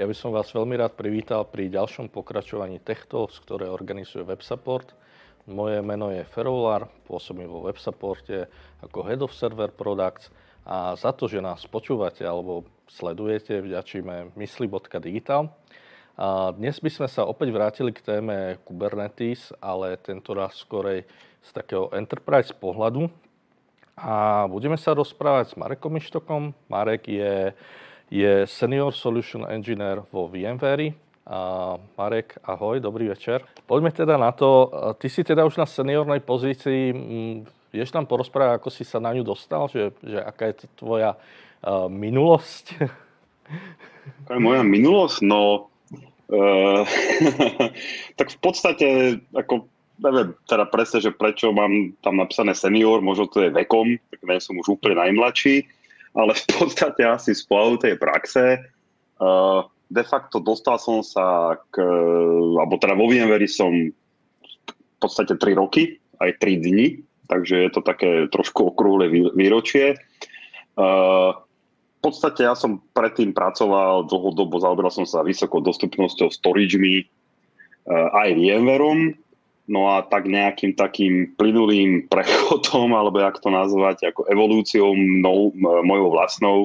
[0.00, 4.88] Ja by som vás veľmi rád privítal pri ďalšom pokračovaní Techtalks, ktoré organizuje WebSupport.
[5.44, 8.48] Moje meno je Ferolár, pôsobím vo WebSupporte
[8.80, 10.32] ako Head of Server Products
[10.64, 15.52] a za to, že nás počúvate alebo sledujete, vďačíme mysli.digital.
[16.16, 21.04] A dnes by sme sa opäť vrátili k téme Kubernetes, ale tento raz skorej
[21.44, 23.12] z takého enterprise pohľadu.
[24.00, 26.56] A budeme sa rozprávať s Marekom Ištokom.
[26.72, 27.52] Marek je
[28.12, 30.92] je Senior Solution Engineer vo VMware.
[31.22, 31.38] A
[31.96, 33.40] Marek, ahoj, dobrý večer.
[33.64, 36.92] Poďme teda na to, ty si teda už na seniornej pozícii,
[37.70, 41.14] vieš nám porozprávať, ako si sa na ňu dostal, že, že aká je to tvoja
[41.14, 42.64] uh, minulosť?
[44.26, 45.22] Aká je moja minulosť?
[45.22, 45.70] No,
[46.34, 46.82] uh,
[48.18, 48.88] tak v podstate,
[49.30, 49.70] ako
[50.02, 54.42] neviem teda presne, že prečo mám tam napísané senior, možno to je vekom, tak nie
[54.42, 55.70] som už úplne najmladší
[56.12, 57.44] ale v podstate asi z
[57.80, 58.60] tej praxe.
[59.16, 61.80] Uh, de facto dostal som sa k,
[62.56, 66.86] alebo teda vo VMware som v podstate 3 roky, aj 3 dni,
[67.28, 69.98] takže je to také trošku okrúhle výročie.
[70.76, 71.36] Uh,
[72.02, 77.06] v podstate ja som predtým pracoval dlhodobo, zaoberal som sa vysokou dostupnosťou storagemi,
[77.90, 79.14] aj VMwareom,
[79.70, 86.08] No a tak nejakým takým plynulým prechodom, alebo jak to nazvať, ako evolúciou mnou, mojou
[86.10, 86.56] vlastnou,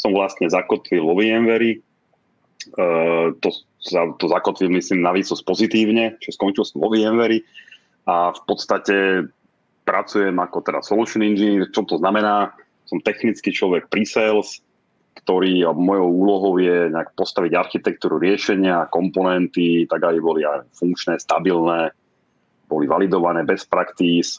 [0.00, 1.82] som vlastne zakotvil vo VMware.
[2.76, 3.52] Uh, to,
[4.20, 7.40] to zakotvil, myslím, na výsosť pozitívne, že skončil som vo VMware
[8.08, 9.28] a v podstate
[9.84, 11.68] pracujem ako teda solution engineer.
[11.72, 12.52] Čo to znamená?
[12.88, 14.60] Som technický človek pre-sales,
[15.22, 21.92] ktorý mojou úlohou je nejak postaviť architektúru riešenia, komponenty, tak aby boli aj funkčné, stabilné,
[22.70, 24.38] boli validované bez praktíz,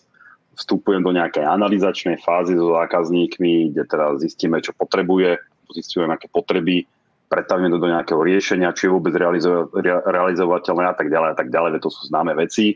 [0.55, 5.35] vstupujem do nejakej analizačnej fázy so zákazníkmi, kde teda zistíme, čo potrebuje,
[5.75, 6.87] zistíme, aké potreby,
[7.31, 9.71] pretavíme to do nejakého riešenia, či je vôbec realizo-
[10.07, 12.75] realizovateľné a tak ďalej a tak ďalej, to sú známe veci.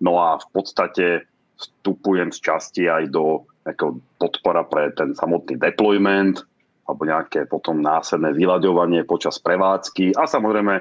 [0.00, 1.28] No a v podstate
[1.60, 6.40] vstupujem z časti aj do nejakého podpora pre ten samotný deployment
[6.88, 10.16] alebo nejaké potom následné vyľaďovanie počas prevádzky.
[10.16, 10.80] A samozrejme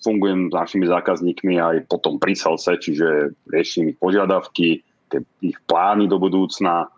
[0.00, 4.80] fungujem s našimi zákazníkmi aj potom pri salse, čiže riešim ich požiadavky,
[5.44, 6.88] ich plány do budúcna,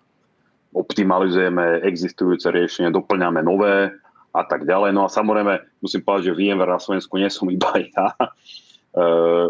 [0.75, 3.91] optimalizujeme existujúce riešenie, doplňame nové
[4.35, 4.91] a tak ďalej.
[4.95, 8.07] No a samozrejme musím povedať, že VMware na Slovensku nie som iba ja.
[8.15, 8.27] E,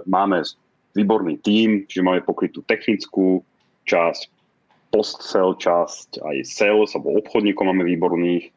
[0.04, 0.44] máme
[0.92, 3.40] výborný tím, že máme pokrytú technickú
[3.88, 4.28] časť,
[4.92, 8.52] post-sell časť, aj sales, alebo obchodníkov máme výborných,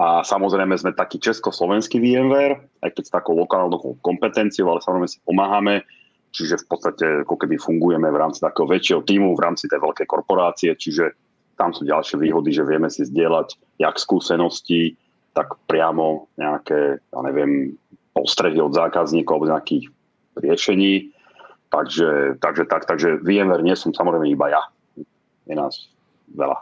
[0.00, 5.20] a samozrejme sme taký československý VMware, aj keď s takou lokálnou kompetenciou, ale samozrejme si
[5.22, 5.84] pomáhame.
[6.32, 10.06] Čiže v podstate ako keby fungujeme v rámci takého väčšieho týmu, v rámci tej veľkej
[10.08, 11.12] korporácie, čiže
[11.60, 14.96] tam sú ďalšie výhody, že vieme si zdieľať jak skúsenosti,
[15.36, 17.76] tak priamo nejaké, ja neviem,
[18.16, 19.92] postrehy od zákazníkov alebo nejakých
[20.40, 21.12] riešení.
[21.72, 24.62] Takže, takže, tak, takže VMware nie som samozrejme iba ja.
[25.48, 25.88] Je nás
[26.32, 26.58] veľa.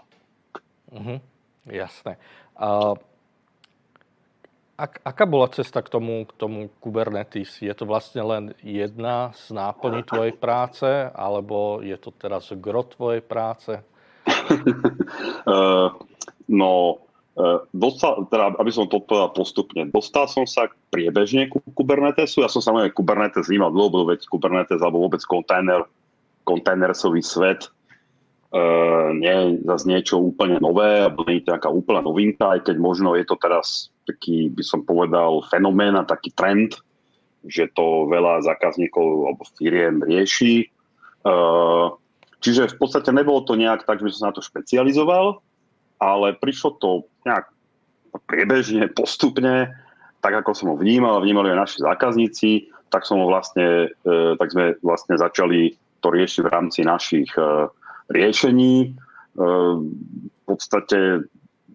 [0.95, 1.17] Mhm,
[1.71, 2.19] jasné.
[2.59, 2.95] Uh,
[4.81, 7.61] ak, aká bola cesta k tomu, k tomu Kubernetes?
[7.61, 13.21] Je to vlastne len jedna z náplní tvojej práce, alebo je to teraz gro tvojej
[13.21, 13.77] práce?
[15.45, 15.93] uh,
[16.61, 16.73] no,
[17.37, 22.41] uh, dostal, teda, aby som to povedal postupne, dostal som sa priebežne ku Kubernetesu.
[22.41, 25.85] Ja som samozrejme Kubernetes vnímal dlho, veď Kubernetes alebo vôbec kontajner,
[26.49, 27.69] kontajnersový svet
[28.51, 32.67] Uh, nie je zase niečo úplne nové, alebo nie je to nejaká úplná novinka, aj
[32.67, 36.77] keď možno je to teraz taký, by som povedal, fenomén a taký trend,
[37.47, 40.69] že to veľa zákazníkov alebo firiem rieši.
[41.25, 41.97] Uh,
[42.45, 45.41] čiže v podstate nebolo to nejak tak, že som sa na to špecializoval,
[46.01, 47.49] ale prišlo to nejak
[48.27, 49.73] priebežne, postupne,
[50.21, 52.51] tak ako som ho vnímal, vnímali aj naši zákazníci,
[52.91, 57.69] tak som ho vlastne, uh, tak sme vlastne začali to riešiť v rámci našich uh,
[58.11, 58.97] riešení.
[59.31, 61.23] V podstate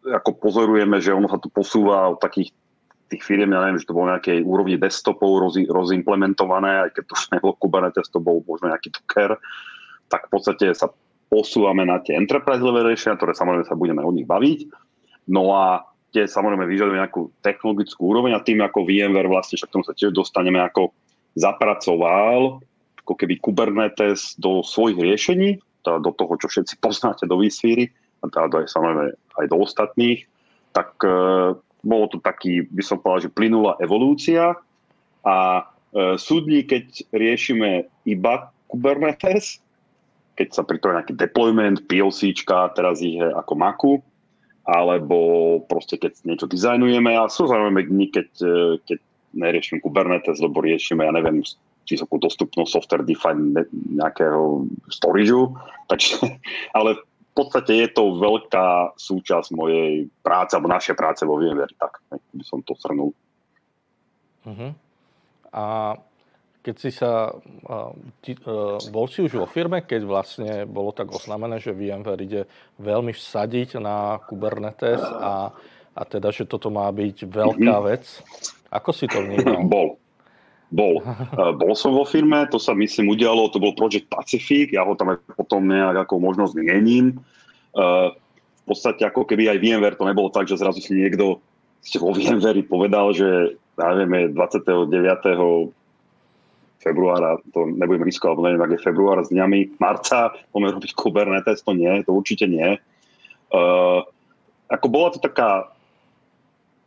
[0.05, 2.53] ako pozorujeme, že ono sa tu posúva od takých
[3.05, 7.13] tých firiem, ja neviem, že to bolo nejakej úrovni desktopov roz, rozimplementované, aj keď to
[7.13, 9.37] už nebolo Kubernetes, to bol možno nejaký Docker,
[10.09, 10.89] tak v podstate sa
[11.29, 14.59] posúvame na tie enterprise level riešenia, ktoré samozrejme sa budeme o nich baviť.
[15.29, 19.85] No a tie samozrejme vyžadujú nejakú technologickú úroveň a tým ako VMware vlastne, však tomu
[19.85, 20.93] sa tiež dostaneme ako
[21.37, 22.61] zapracoval
[23.05, 27.93] ako keby Kubernetes do svojich riešení, teda do toho, čo všetci poznáte do vSphere,
[28.25, 30.27] a teda aj, samozrejme aj do ostatných,
[30.75, 31.09] tak e,
[31.85, 34.57] bolo to taký, by som povedal, že plynulá evolúcia
[35.23, 35.37] a
[35.95, 39.61] e, súdni, keď riešime iba Kubernetes,
[40.35, 43.93] keď sa pripraví nejaký deployment, PLCčka, teraz ich je ako Macu,
[44.65, 45.17] alebo
[45.69, 48.99] proste keď niečo dizajnujeme a sú zaujímavé dni, keď, e, keď
[49.35, 51.45] neriešim Kubernetes, lebo riešime, ja neviem,
[51.85, 53.53] vysokú dostupnosť software defined
[53.93, 55.53] nejakého storageu.
[55.85, 56.17] Takže,
[56.77, 56.97] ale
[57.35, 62.63] podstate je to veľká súčasť mojej práce, alebo našej práce vo VMware, tak by som
[62.63, 63.11] to shrnul.
[64.47, 64.71] Uh-huh.
[65.51, 65.65] A
[66.65, 67.29] keď si sa,
[68.25, 72.41] ty, uh, bol si už vo firme, keď vlastne bolo tak oznámené, že VMware ide
[72.81, 75.53] veľmi vsadiť na Kubernetes a,
[75.93, 77.85] a teda, že toto má byť veľká mhm.
[77.85, 78.03] vec.
[78.73, 79.61] Ako si to vnímal?
[79.67, 79.89] Bol.
[80.73, 81.01] Bol.
[81.01, 84.97] Uh, bol som vo firme, to sa myslím udialo, to bol Project Pacific, ja ho
[84.97, 87.21] tam potom nejak ako možno zmiením.
[87.75, 88.15] Uh,
[88.65, 91.38] v podstate ako keby aj VMware to nebolo tak, že zrazu si niekto
[91.85, 94.89] ste vo VMware povedal, že ja neviem, 29
[96.81, 101.65] februára, to nebudem riskovať, alebo neviem, ak je február s dňami marca, poďme robiť Kubernetes,
[101.65, 102.77] to nie, to určite nie.
[103.50, 104.06] Uh,
[104.69, 105.69] ako bola to taká,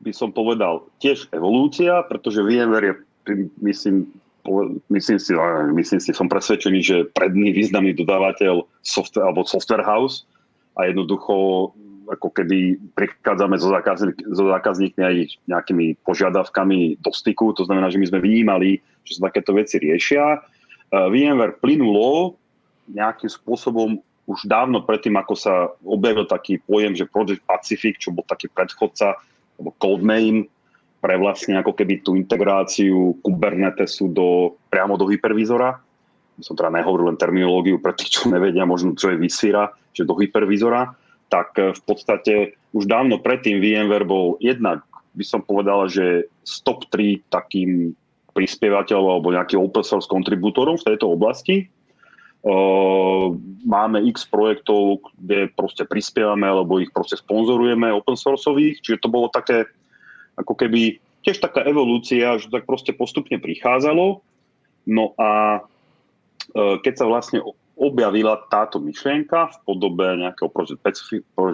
[0.02, 2.94] by som povedal, tiež evolúcia, pretože VMware je,
[3.62, 4.08] myslím,
[4.88, 5.32] myslím si,
[5.75, 10.25] myslím si, som presvedčený, že predný významný dodávateľ software, alebo software house
[10.78, 11.70] a jednoducho
[12.08, 18.00] ako keby prichádzame so, zákazník, so zákazníkmi aj nejakými požiadavkami do styku, to znamená, že
[18.00, 20.40] my sme vnímali, že sa takéto veci riešia.
[20.88, 22.40] Uh, VMware plynulo
[22.88, 28.25] nejakým spôsobom už dávno predtým, ako sa objavil taký pojem, že Project Pacific, čo bol
[28.25, 29.16] taký predchodca,
[29.56, 30.48] alebo codename,
[30.98, 35.78] pre vlastne ako keby tú integráciu Kubernetesu do, priamo do hypervízora.
[36.38, 40.14] Som teda nehovoril len terminológiu pre tých, čo nevedia možno, čo je vysvíra, že do
[40.18, 40.94] hypervízora
[41.28, 42.34] tak e, v podstate
[42.72, 44.84] už dávno predtým VMware bol jednak,
[45.16, 47.92] by som povedal, že stop 3 takým
[48.36, 51.68] prispievateľom alebo nejakým open source kontribútorom v tejto oblasti.
[52.38, 53.34] Uh,
[53.66, 59.26] máme x projektov, kde proste prispievame alebo ich proste sponzorujeme open sourceových, čiže to bolo
[59.26, 59.66] také
[60.38, 64.23] ako keby tiež taká evolúcia, že tak proste postupne prichádzalo.
[64.88, 67.43] No a uh, keď sa vlastne
[67.79, 70.82] objavila táto myšlienka v podobe nejakého Project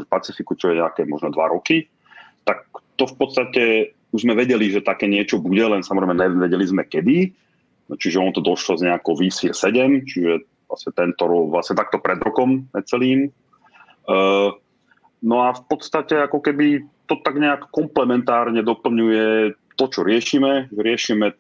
[0.09, 1.89] Pacifiku, čo je nejaké možno dva roky,
[2.49, 2.65] tak
[2.97, 3.63] to v podstate
[4.15, 7.35] už sme vedeli, že také niečo bude, len samozrejme nevedeli sme kedy.
[7.85, 10.33] Čiže on to došlo z nejakou vSphere 7, čiže
[10.71, 13.29] vlastne tento rok, vlastne takto pred rokom celým.
[14.09, 14.57] Uh,
[15.25, 20.71] no a v podstate ako keby to tak nejak komplementárne doplňuje to, čo riešime.
[20.73, 21.35] Riešime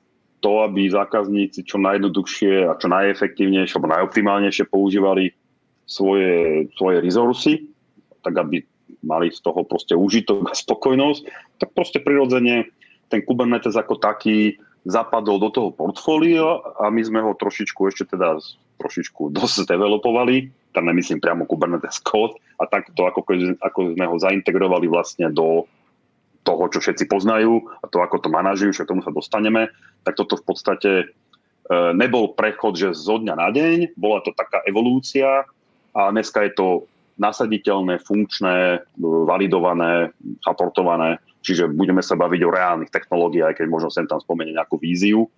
[0.44, 5.32] to, aby zákazníci čo najjednoduchšie a čo najefektívnejšie alebo najoptimálnejšie používali
[5.88, 7.52] svoje, svoje resursy,
[8.20, 8.60] tak aby
[9.04, 11.22] mali z toho proste užitok a spokojnosť,
[11.60, 12.68] tak proste prirodzene
[13.08, 18.36] ten Kubernetes ako taký zapadol do toho portfólia a my sme ho trošičku ešte teda
[18.84, 23.24] trošičku dosť developovali, tam nemyslím priamo Kubernetes code a takto ako,
[23.64, 25.64] ako sme ho zaintegrovali vlastne do
[26.44, 29.72] toho, čo všetci poznajú a to, ako to manažujú, však tomu sa dostaneme,
[30.04, 31.06] tak toto v podstate e,
[31.96, 35.48] nebol prechod, že zo dňa na deň, bola to taká evolúcia
[35.96, 36.68] a dneska je to
[37.16, 40.12] nasaditeľné, funkčné, validované,
[40.44, 44.76] aportované, čiže budeme sa baviť o reálnych technológiách, aj keď možno sem tam spomenie nejakú
[44.76, 45.30] víziu,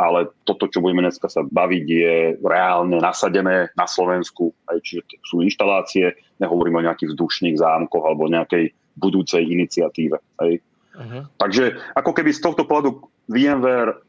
[0.00, 5.44] ale toto, čo budeme dneska sa baviť, je reálne nasadené na Slovensku, aj čiže sú
[5.44, 10.16] inštalácie, nehovoríme o nejakých vzdušných zámkoch alebo nejakej budúcej iniciatíve.
[10.40, 10.64] Hej.
[10.96, 11.28] Uh-huh.
[11.36, 14.00] Takže ako keby z tohto pohľadu VMware,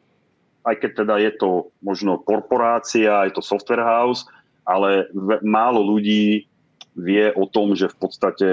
[0.64, 1.50] aj keď teda je to
[1.84, 4.24] možno korporácia, je to software house,
[4.64, 5.12] ale
[5.44, 6.48] málo ľudí
[6.96, 8.48] vie o tom, že v podstate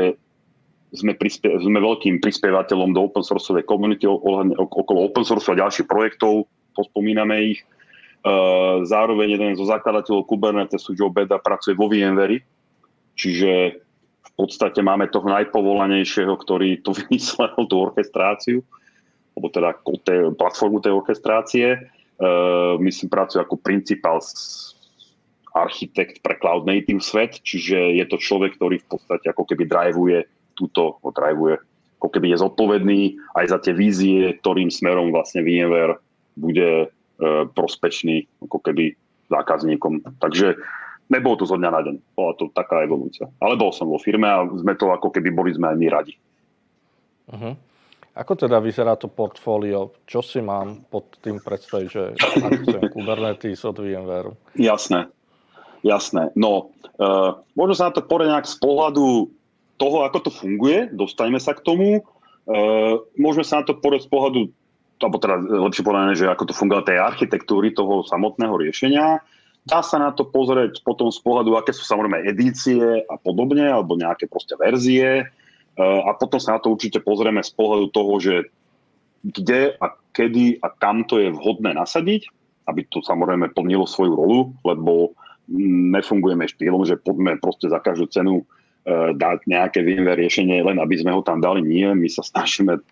[0.90, 6.48] sme, prispie, sme veľkým prispievateľom do open sourceovej komunity okolo open source a ďalších projektov,
[6.78, 7.66] pospomíname ich.
[8.86, 12.42] Zároveň jeden zo zakladateľov Kubernetesu, Joe Beda, pracuje vo VMware,
[13.18, 13.82] čiže
[14.38, 18.62] podstate máme toho najpovolanejšieho, ktorý tu vymyslel tú orchestráciu,
[19.34, 19.74] alebo teda
[20.38, 21.66] platformu tej orchestrácie.
[22.18, 24.18] Uh, myslím, pracuje ako principál
[25.54, 30.18] architekt pre cloud native svet, čiže je to človek, ktorý v podstate ako keby drivuje
[30.58, 31.62] túto, drivuje,
[31.98, 33.00] ako keby je zodpovedný
[33.38, 35.98] aj za tie vízie, ktorým smerom vlastne VMware
[36.38, 38.94] bude uh, prospečný ako keby
[39.28, 40.06] zákazníkom.
[40.22, 40.56] Takže
[41.10, 41.96] nebolo to zo dňa na deň.
[42.14, 43.28] Bola to taká evolúcia.
[43.42, 46.14] Ale bol som vo firme a sme to ako keby boli sme aj my radi.
[47.28, 47.54] Uh-huh.
[48.18, 49.94] Ako teda vyzerá to portfólio?
[50.02, 54.34] Čo si mám pod tým predstaviť, že chcem Kubernetes od VMware?
[54.58, 55.06] Jasné,
[55.86, 56.34] jasné.
[56.34, 59.30] No, uh, možno sa na to porieť nejak z pohľadu
[59.78, 62.02] toho, ako to funguje, dostaneme sa k tomu.
[62.48, 64.50] Uh, môžeme sa na to porieť z pohľadu,
[64.98, 69.22] alebo teda lepšie povedané, že ako to funguje tej architektúry toho samotného riešenia.
[69.68, 73.94] Dá sa na to pozrieť potom z pohľadu, aké sú samozrejme edície a podobne, alebo
[73.94, 75.28] nejaké proste verzie
[75.78, 78.34] Eh, a potom sa na to určite pozrieme z pohľadu toho, že
[79.22, 82.26] kde a kedy a kam to je vhodné nasadiť,
[82.66, 85.14] aby to samozrejme plnilo svoju rolu, lebo
[85.94, 90.98] nefungujeme štýlom, že poďme proste za každú cenu eh, dať nejaké VMware riešenie, len aby
[90.98, 91.62] sme ho tam dali.
[91.62, 92.82] Nie, my sa snažíme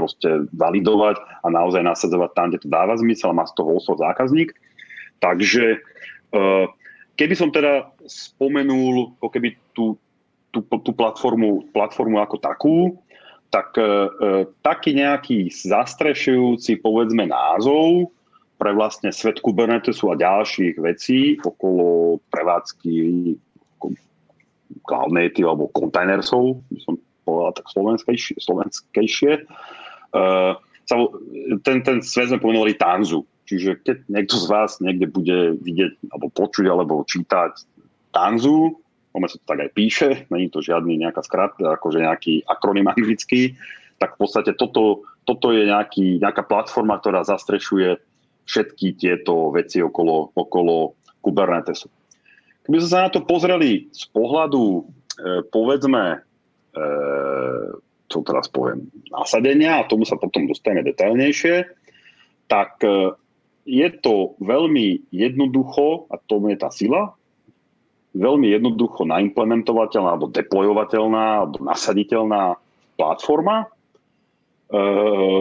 [0.00, 4.00] proste validovať a naozaj nasadzovať tam, kde to dáva zmysel a má z toho osvoj
[4.00, 4.56] zákazník.
[5.20, 5.76] Takže
[6.32, 6.64] eh,
[7.20, 10.00] keby som teda spomenul ako keby tú
[10.50, 12.78] tú, tú platformu, platformu ako takú,
[13.50, 13.88] tak e, e,
[14.62, 18.10] taký nejaký zastrešujúci, povedzme, názov
[18.58, 22.94] pre vlastne svet Kubernetesu a ďalších vecí okolo prevádzky
[24.86, 26.94] cloud native alebo containersov, by som
[27.26, 29.32] povedal tak slovenskejšie, slovenskejšie.
[30.10, 30.22] E,
[31.62, 33.22] ten, ten svet sme pomenovali Tanzu.
[33.46, 37.52] Čiže keď niekto z vás niekde bude vidieť, alebo počuť, alebo čítať
[38.14, 38.78] Tanzu,
[39.10, 43.58] ono sa to tak aj píše, není to žiadny nejaká skratka, akože nejaký akronym anglický,
[43.98, 47.98] tak v podstate toto, toto je nejaký, nejaká platforma, ktorá zastrešuje
[48.46, 51.90] všetky tieto veci okolo, okolo Kubernetesu.
[52.64, 54.82] Keby sme sa na to pozreli z pohľadu, e,
[55.50, 56.82] povedzme, e,
[58.10, 61.70] čo teraz poviem, nasadenia, a tomu sa potom dostaneme detailnejšie,
[62.50, 63.14] tak e,
[63.62, 67.14] je to veľmi jednoducho, a to je tá sila,
[68.10, 72.58] veľmi jednoducho naimplementovateľná alebo deployovateľná alebo nasaditeľná
[72.98, 73.70] platforma.
[74.66, 74.86] E,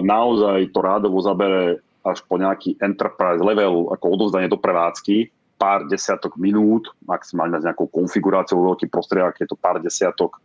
[0.05, 6.39] naozaj to rádovo zabere až po nejaký enterprise level ako odovzdanie do prevádzky, pár desiatok
[6.39, 10.39] minút, maximálne s nejakou konfiguráciou veľký prostriedok, je to pár desiatok e,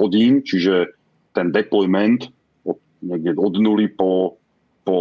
[0.00, 0.96] hodín, čiže
[1.36, 2.32] ten deployment
[2.64, 4.40] od, niekde od nuly po,
[4.88, 4.98] po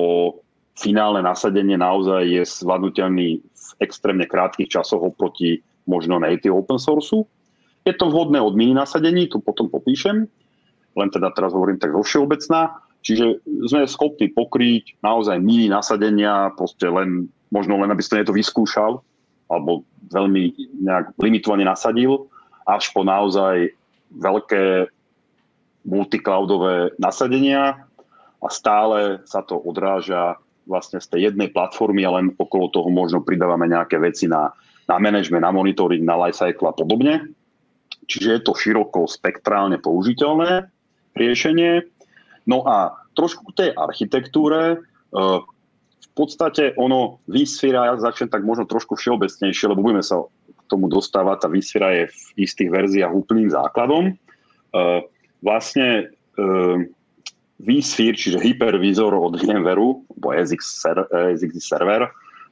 [0.75, 7.15] finálne nasadenie naozaj je zvládnutelný v extrémne krátkých časoch oproti možno native open source.
[7.87, 10.27] Je to vhodné od mini nasadení, tu potom popíšem,
[10.99, 12.75] len teda teraz hovorím tak zo všeobecná.
[13.05, 19.05] Čiže sme schopní pokryť naozaj mini nasadenia, proste len, možno len aby ste to vyskúšal,
[19.45, 22.25] alebo veľmi nejak limitovane nasadil,
[22.65, 23.69] až po naozaj
[24.17, 24.89] veľké
[25.85, 27.85] multicloudové nasadenia
[28.41, 33.21] a stále sa to odráža vlastne z tej jednej platformy a len okolo toho možno
[33.21, 34.49] pridávame nejaké veci na
[34.85, 37.33] na management, na monitoring, na lifecycle a podobne.
[38.05, 40.69] Čiže je to široko spektrálne použiteľné
[41.17, 41.89] riešenie.
[42.45, 44.77] No a trošku k tej architektúre, e,
[45.09, 50.21] v podstate ono vysviera, ja začnem tak možno trošku všeobecnejšie, lebo budeme sa
[50.53, 54.13] k tomu dostávať, tá vysviera je v istých verziách úplným základom.
[55.45, 56.43] E, vlastne e,
[57.61, 60.81] vSphere, čiže hypervizor od VMware, alebo ESX,
[61.61, 62.09] server,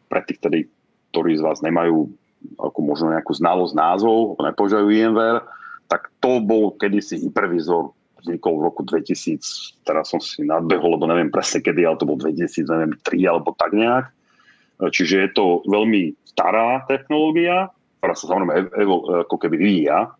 [0.07, 0.59] pre tých, ktorí,
[1.09, 2.05] ktorí z vás nemajú
[2.61, 5.41] ako možno nejakú znalosť názvov, nepožajú VMware,
[5.89, 11.33] tak to bol kedysi hypervizor, vznikol v roku 2000, teraz som si nadbehol, lebo neviem
[11.33, 14.05] presne kedy, ale to bol 2000, neviem, 3 alebo tak nejak.
[14.79, 18.73] Čiže je to veľmi stará technológia, ktorá sa samozrejme
[19.27, 20.11] ako keby vyvíja.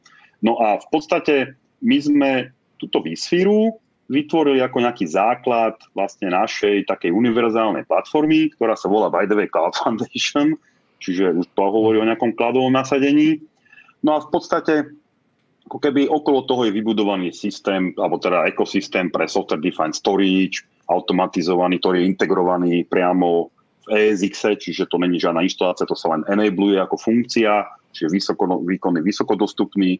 [0.43, 2.31] No a v podstate my sme
[2.77, 3.77] túto výsfíru
[4.11, 9.47] vytvorili ako nejaký základ vlastne našej takej univerzálnej platformy, ktorá sa volá By the way
[9.47, 10.59] Cloud Foundation,
[10.99, 13.39] čiže už to hovorí o nejakom kladovom nasadení.
[14.03, 14.91] No a v podstate
[15.63, 21.79] ako keby okolo toho je vybudovaný systém, alebo teda ekosystém pre software defined storage, automatizovaný,
[21.79, 23.47] ktorý je integrovaný priamo
[23.87, 27.63] v ESX, čiže to není žiadna inštalácia, to sa len enabluje ako funkcia,
[27.95, 29.99] čiže výkonný, vysokodostupný.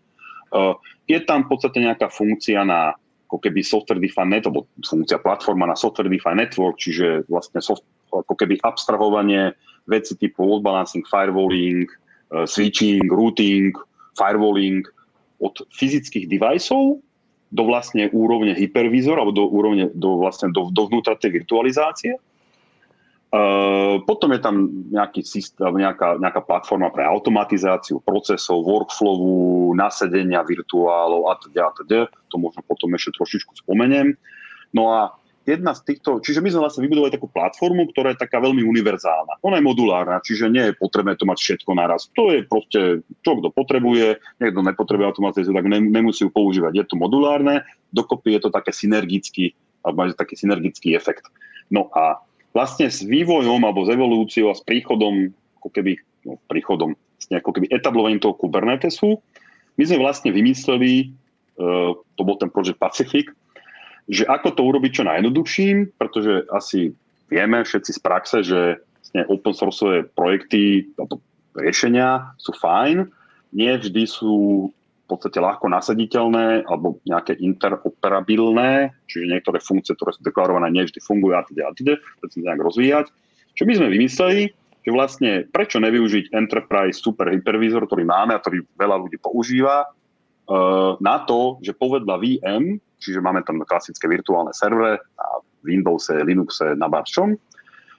[0.53, 0.77] Uh,
[1.09, 2.93] je tam v podstate nejaká funkcia na
[3.25, 7.81] ako keby software defined network, alebo funkcia platforma na software defined network, čiže vlastne soft,
[8.13, 9.57] ako keby abstrahovanie
[9.89, 11.89] veci typu load balancing, firewalling,
[12.29, 13.73] uh, switching, routing,
[14.13, 14.85] firewalling
[15.41, 17.01] od fyzických deviceov
[17.53, 22.17] do vlastne úrovne hypervizor alebo do úrovne do, vlastne do, dovnútra tej virtualizácie.
[23.33, 31.33] Uh, potom je tam nejaký systém, nejaká, nejaká platforma pre automatizáciu procesov, workflowu, nasedenia virtuálov
[31.33, 32.13] a teda, a teda.
[32.29, 34.13] To možno potom ešte trošičku spomeniem.
[34.69, 35.17] No a
[35.49, 39.41] jedna z týchto, čiže my sme vlastne vybudovali takú platformu, ktorá je taká veľmi univerzálna.
[39.41, 42.13] Ona je modulárna, čiže nie je potrebné to mať všetko naraz.
[42.13, 46.77] To je proste, čo kto potrebuje, niekto nepotrebuje automatizáciu, tak nemusí ju používať.
[46.77, 51.27] Je to modulárne, dokopy je to také synergický, alebo taký synergický efekt.
[51.73, 52.21] No a
[52.53, 57.51] vlastne s vývojom alebo s evolúciou a s príchodom, ako keby, no, príchodom, s ako
[57.59, 59.17] keby etablovaním toho Kubernetesu,
[59.73, 61.09] my sme vlastne vymysleli,
[61.57, 63.25] uh, to bol ten projekt Pacific,
[64.05, 66.93] že ako to urobiť čo najjednoduchším, pretože asi
[67.31, 71.23] vieme všetci z praxe, že vlastne open source projekty alebo
[71.57, 73.09] riešenia sú fajn,
[73.53, 74.69] nie vždy sú
[75.03, 80.99] v podstate ľahko nasaditeľné alebo nejaké interoperabilné, čiže niektoré funkcie, ktoré sú deklarované, nie vždy
[81.03, 83.05] fungujú a teda a teda, sa nejak rozvíjať.
[83.53, 84.43] Čo my sme vymysleli,
[84.83, 90.91] že vlastne prečo nevyužiť Enterprise Super Hypervisor, ktorý máme a ktorý veľa ľudí používa, eh,
[91.03, 95.27] na to, že povedla VM čiže máme tam klasické virtuálne servere na
[95.67, 97.35] Windowse, Linuxe, na čom.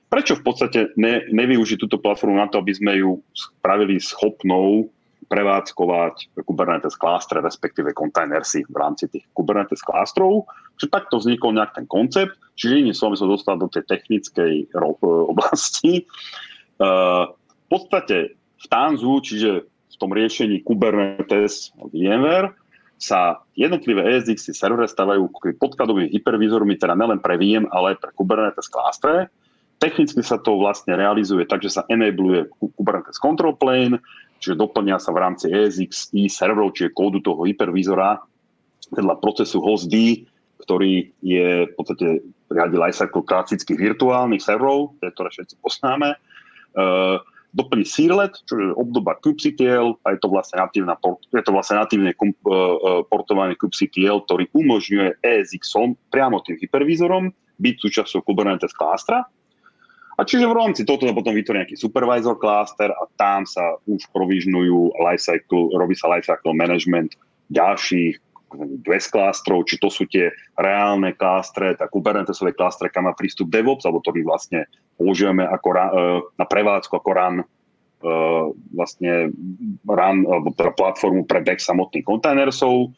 [0.09, 4.89] Prečo v podstate ne, nevyužiť túto platformu na to, aby sme ju spravili schopnou
[5.27, 10.49] prevádzkovať Kubernetes klástre, respektíve kontajnersy v rámci tých Kubernetes klástrov.
[10.77, 14.73] Čiže takto vznikol nejak ten koncept, čiže iným slovom sa dostal do tej technickej
[15.31, 16.05] oblasti.
[16.79, 22.51] V podstate v Tanzu, čiže v tom riešení Kubernetes VMware,
[22.95, 25.29] sa jednotlivé ESX servery stavajú
[25.59, 29.29] podkladovými hypervízormi, teda nelen pre VM, ale pre Kubernetes klástre.
[29.83, 33.99] Technicky sa to vlastne realizuje tak, že sa enabluje Kubernetes Control Plane,
[34.45, 38.21] čiže doplňa sa v rámci ESX serverov, čiže kódu toho hypervízora,
[38.93, 40.29] vedľa procesu host D,
[40.61, 42.21] ktorý je v podstate
[42.53, 46.21] riadi lifecycle klasických virtuálnych serverov, ktoré všetci poznáme.
[46.77, 47.19] Uh,
[47.55, 50.99] doplní Searlet, čo je obdoba kubectl a je to vlastne natívna,
[51.31, 52.59] je to vlastne natívne e, e,
[53.07, 57.31] portovaný kubectl, ktorý umožňuje ESXom priamo tým hypervízorom
[57.63, 59.23] byť súčasťou Kubernetes klástra.
[60.15, 64.95] A čiže v rámci toto potom vytvorí nejaký supervisor cluster a tam sa už provižnujú
[65.03, 67.19] lifecycle, robí sa lifecycle management
[67.51, 68.23] ďalších
[68.55, 73.83] 200 klástrov, či to sú tie reálne klástre, tá Kubernetesové klástre, kam má prístup DevOps,
[73.83, 75.93] alebo ktorý vlastne používame ako ra, e,
[76.39, 77.45] na prevádzku ako run e,
[78.71, 79.35] vlastne
[79.83, 82.95] run, alebo teda platformu pre back samotných kontajnersov.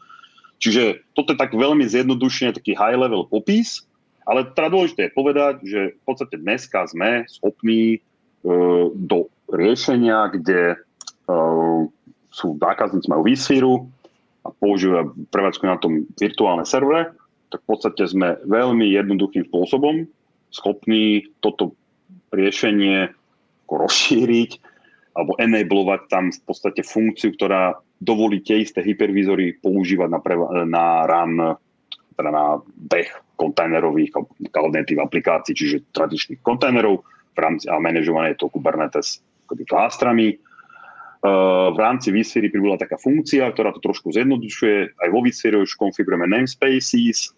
[0.61, 3.85] Čiže toto je tak veľmi zjednodušene taký high level popis,
[4.27, 7.99] ale teda dôležité je povedať, že v podstate dneska sme schopní e,
[8.91, 10.83] do riešenia, kde
[12.31, 13.83] sú zákazníci majú vSphere,
[14.47, 17.11] a používa prevádzku na tom virtuálne servere,
[17.51, 20.07] tak v podstate sme veľmi jednoduchým spôsobom
[20.55, 21.75] schopní toto
[22.31, 23.11] riešenie
[23.67, 24.51] rozšíriť
[25.19, 31.09] alebo enablovať tam v podstate funkciu, ktorá dovolí tie isté hypervízory používať na, preva- na
[31.09, 31.59] run,
[32.17, 34.11] teda na beh kontajnerových
[34.49, 37.05] cloud native aplikácií, čiže tradičných kontajnerov
[37.37, 40.41] v rámci a manažované to Kubernetes klástrami
[41.27, 45.01] Eh, v rámci vSphere pribola taká funkcia, ktorá to trošku zjednodušuje.
[45.01, 47.35] Aj vo vSphere už konfigurujeme namespaces,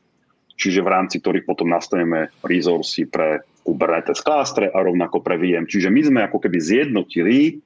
[0.58, 5.64] čiže v rámci ktorých potom nastavíme resursy pre Kubernetes klástre a rovnako pre VM.
[5.64, 7.62] Čiže my sme ako keby zjednotili,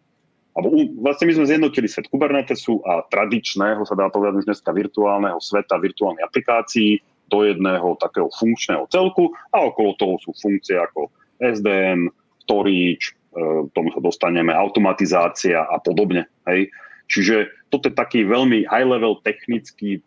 [0.53, 0.69] alebo
[1.01, 5.81] vlastne my sme zjednotili svet Kubernetesu a tradičného, sa dá povedať už dneska virtuálneho sveta,
[5.81, 7.01] virtuálnej aplikácií
[7.33, 11.09] do jedného takého funkčného celku a okolo toho sú funkcie ako
[11.41, 12.13] SDN,
[12.45, 16.29] storage, E, tomu sa dostaneme, automatizácia a podobne.
[16.45, 16.69] Hej.
[17.09, 20.05] Čiže toto je taký veľmi high-level technický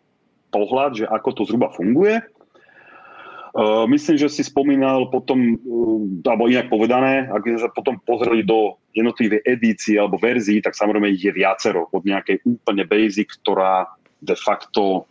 [0.54, 2.22] pohľad, že ako to zhruba funguje.
[3.88, 8.76] Myslím, že si spomínal potom, uh, alebo inak povedané, ak sme sa potom pozreli do
[8.92, 13.88] jednotlivých edícií alebo verzií, tak samozrejme ich je viacero od nejakej úplne basic, ktorá
[14.20, 15.08] de facto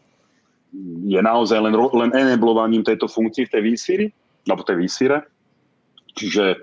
[1.05, 4.05] je naozaj len, len enablovaním tejto funkcie v tej vSphere,
[4.45, 5.17] alebo tej vSphere.
[6.13, 6.61] Čiže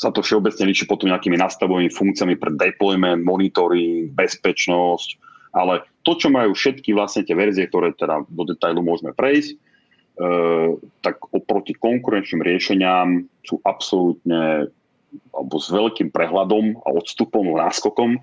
[0.00, 5.08] sa to všeobecne líči potom nejakými nastavovými funkciami pre deployment, monitoring, bezpečnosť,
[5.52, 9.56] ale to, čo majú všetky vlastne tie verzie, ktoré teda do detailu môžeme prejsť, e,
[11.00, 14.68] tak oproti konkurenčným riešeniam sú absolútne
[15.34, 18.20] alebo s veľkým prehľadom a odstupom, náskokom e,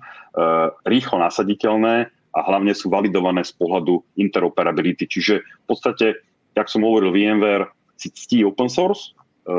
[0.88, 5.04] rýchlo nasaditeľné a hlavne sú validované z pohľadu interoperability.
[5.04, 6.16] Čiže v podstate,
[6.56, 7.68] jak som hovoril, VMware
[8.00, 9.12] si ctí open source,
[9.44, 9.52] e,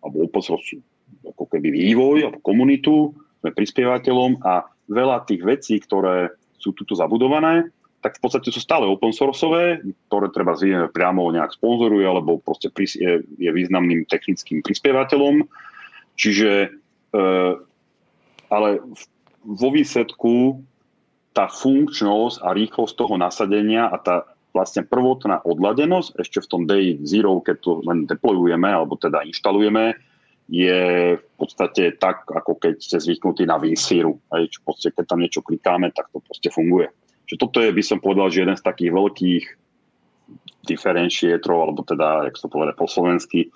[0.00, 0.80] alebo open source
[1.28, 7.68] ako keby vývoj alebo komunitu, sme prispievateľom a veľa tých vecí, ktoré sú tuto zabudované,
[8.06, 10.54] tak v podstate sú stále open sourceové, ktoré treba
[10.94, 15.42] priamo nejak sponzoruje alebo proste je, významným technickým prispievateľom.
[16.14, 16.70] Čiže,
[17.10, 17.18] e,
[18.46, 18.68] ale
[19.42, 20.62] vo výsledku
[21.34, 24.22] tá funkčnosť a rýchlosť toho nasadenia a tá
[24.54, 29.98] vlastne prvotná odladenosť ešte v tom day zero, keď to len deployujeme alebo teda inštalujeme,
[30.46, 34.14] je v podstate tak, ako keď ste zvyknutí na vSphere.
[34.62, 36.86] Keď tam niečo klikáme, tak to proste funguje.
[37.26, 39.44] Čiže toto je, by som povedal, že jeden z takých veľkých
[40.66, 43.50] diferenciatorov, alebo teda, jak to povedať po slovensky,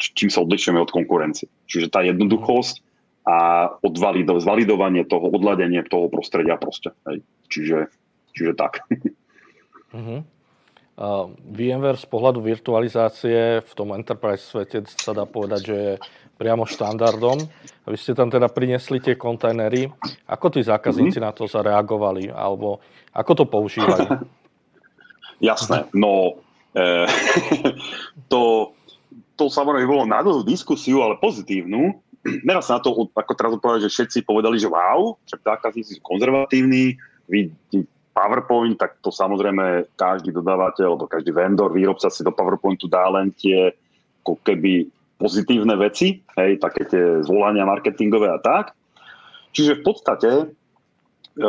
[0.00, 1.48] čím sa odlišujeme od konkurencie.
[1.68, 2.80] Čiže tá jednoduchosť
[3.28, 6.96] a odvalido, zvalidovanie toho, odladenie toho prostredia proste.
[7.04, 7.20] Hej.
[7.52, 7.78] Čiže,
[8.36, 8.84] čiže tak.
[9.90, 10.22] Uh-huh.
[10.94, 15.92] Uh, VMware z pohľadu virtualizácie v tom enterprise svete sa dá povedať, že je
[16.40, 17.44] priamo štandardom.
[17.84, 19.92] Vy ste tam teda priniesli tie kontajnery.
[20.24, 21.28] Ako tí zákazníci mm-hmm.
[21.28, 22.32] na to zareagovali?
[22.32, 22.80] Alebo
[23.12, 24.08] ako to používajú?
[25.52, 25.84] Jasné.
[25.92, 26.40] No,
[26.72, 27.04] e,
[28.32, 28.72] to,
[29.36, 32.00] to samozrejme bolo na dlhú diskusiu, ale pozitívnu.
[32.48, 36.02] Nedá sa na to ako teraz povedať, že všetci povedali, že wow, však zákazníci sú
[36.04, 36.96] konzervatívni,
[37.28, 37.52] vy
[38.10, 43.30] PowerPoint, tak to samozrejme každý dodávateľ alebo každý vendor, výrobca si do PowerPointu dá len
[43.32, 43.70] tie
[44.20, 48.72] ako keby pozitívne veci, hej, také tie zvolania marketingové a tak.
[49.52, 51.46] Čiže v podstate, e,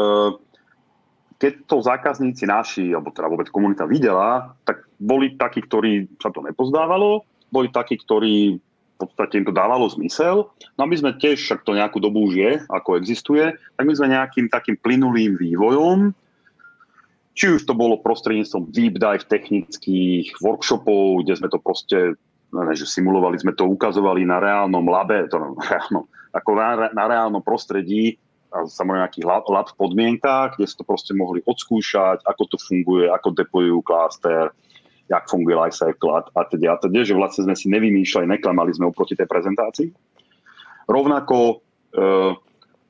[1.39, 6.43] keď to zákazníci naši, alebo teda vôbec komunita videla, tak boli takí, ktorí sa to
[6.43, 10.51] nepozdávalo, boli takí, ktorí v podstate im to dávalo zmysel.
[10.77, 13.93] No a my sme tiež, však to nejakú dobu už je, ako existuje, tak my
[13.95, 16.13] sme nejakým takým plynulým vývojom
[17.31, 22.19] či už to bolo prostredníctvom deep dive technických workshopov, kde sme to proste,
[22.51, 26.03] ne, že simulovali sme to, ukazovali na reálnom labe, to na reálnom,
[26.35, 28.19] ako na, na reálnom prostredí,
[28.51, 33.31] samozrejme nejakých lab, lab podmienkách, kde ste to proste mohli odskúšať, ako to funguje, ako
[33.31, 34.51] deployujú cluster,
[35.07, 38.91] jak funguje lifecycle a, a teda, a teda, že vlastne sme si nevymýšľali, neklamali sme
[38.91, 39.89] oproti tej prezentácii.
[40.87, 41.55] Rovnako e,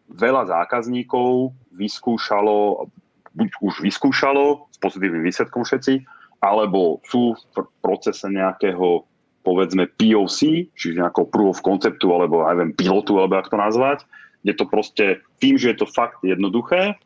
[0.10, 2.90] veľa zákazníkov vyskúšalo,
[3.38, 6.02] buď už vyskúšalo s pozitívnym výsledkom všetci,
[6.42, 9.06] alebo sú v procese nejakého
[9.42, 14.00] povedzme POC, čiže nejakého proof of conceptu, alebo aj viem, pilotu, alebo ako to nazvať,
[14.42, 15.06] kde to proste
[15.42, 16.98] tým, že je to fakt jednoduché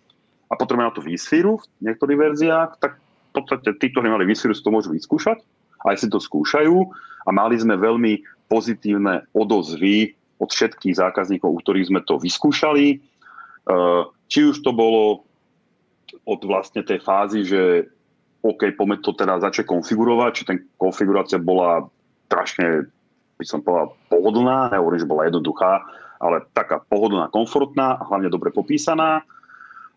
[0.47, 4.55] a potrebujeme na to vSphere v niektorých verziách, tak v podstate tí, ktorí mali vSphere,
[4.55, 5.43] si to môžu vyskúšať,
[5.85, 6.75] aj si to skúšajú
[7.25, 12.99] a mali sme veľmi pozitívne odozvy od všetkých zákazníkov, u ktorých sme to vyskúšali.
[14.27, 15.23] Či už to bolo
[16.27, 17.61] od vlastne tej fázy, že
[18.45, 21.89] OK, poďme to teda začať konfigurovať, či ten konfigurácia bola
[22.27, 22.89] strašne,
[23.37, 25.83] by som povedal, pohodlná, nehovorím, že bola jednoduchá,
[26.19, 29.21] ale taká pohodlná, komfortná a hlavne dobre popísaná.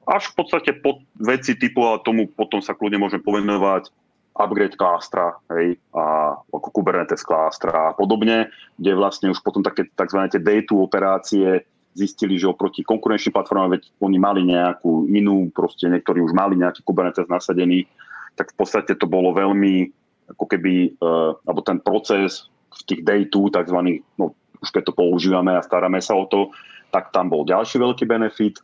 [0.08, 3.92] Až v podstate pod veci typu, a tomu potom sa kľudne môžeme povenovať,
[4.38, 8.46] upgrade klástra, hej, a ako Kubernetes klástra a podobne,
[8.78, 10.30] kde vlastne už potom také tzv.
[10.38, 11.66] day to operácie
[11.98, 16.86] zistili, že oproti konkurenčným platformám, veď oni mali nejakú inú, proste niektorí už mali nejaký
[16.86, 17.90] Kubernetes nasadený,
[18.38, 19.90] tak v podstate to bolo veľmi,
[20.30, 24.96] ako keby, uh, alebo ten proces v tých day two, takzvaných, no už keď to
[24.96, 26.50] používame a staráme sa o to,
[26.90, 28.58] tak tam bol ďalší veľký benefit.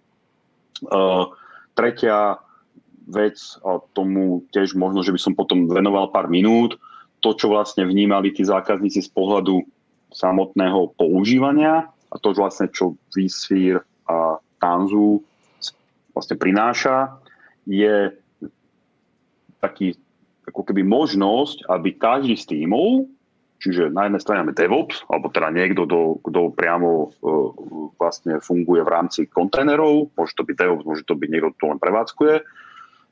[0.91, 1.31] Uh,
[1.77, 2.41] tretia
[3.05, 6.81] vec, a tomu tiež možno, že by som potom venoval pár minút,
[7.21, 9.65] to, čo vlastne vnímali tí zákazníci z pohľadu
[10.13, 15.25] samotného používania, a to vlastne, čo vSphere a Tanzu
[16.15, 17.19] vlastne prináša,
[17.67, 18.15] je
[19.59, 19.99] taký,
[20.55, 23.11] ako keby možnosť, aby každý z tímov,
[23.59, 25.83] čiže na jednej strane DevOps, alebo teda niekto,
[26.23, 27.51] kto, priamo uh,
[27.99, 31.83] vlastne funguje v rámci kontajnerov, môže to byť DevOps, môže to byť niekto, kto len
[31.83, 32.35] prevádzkuje.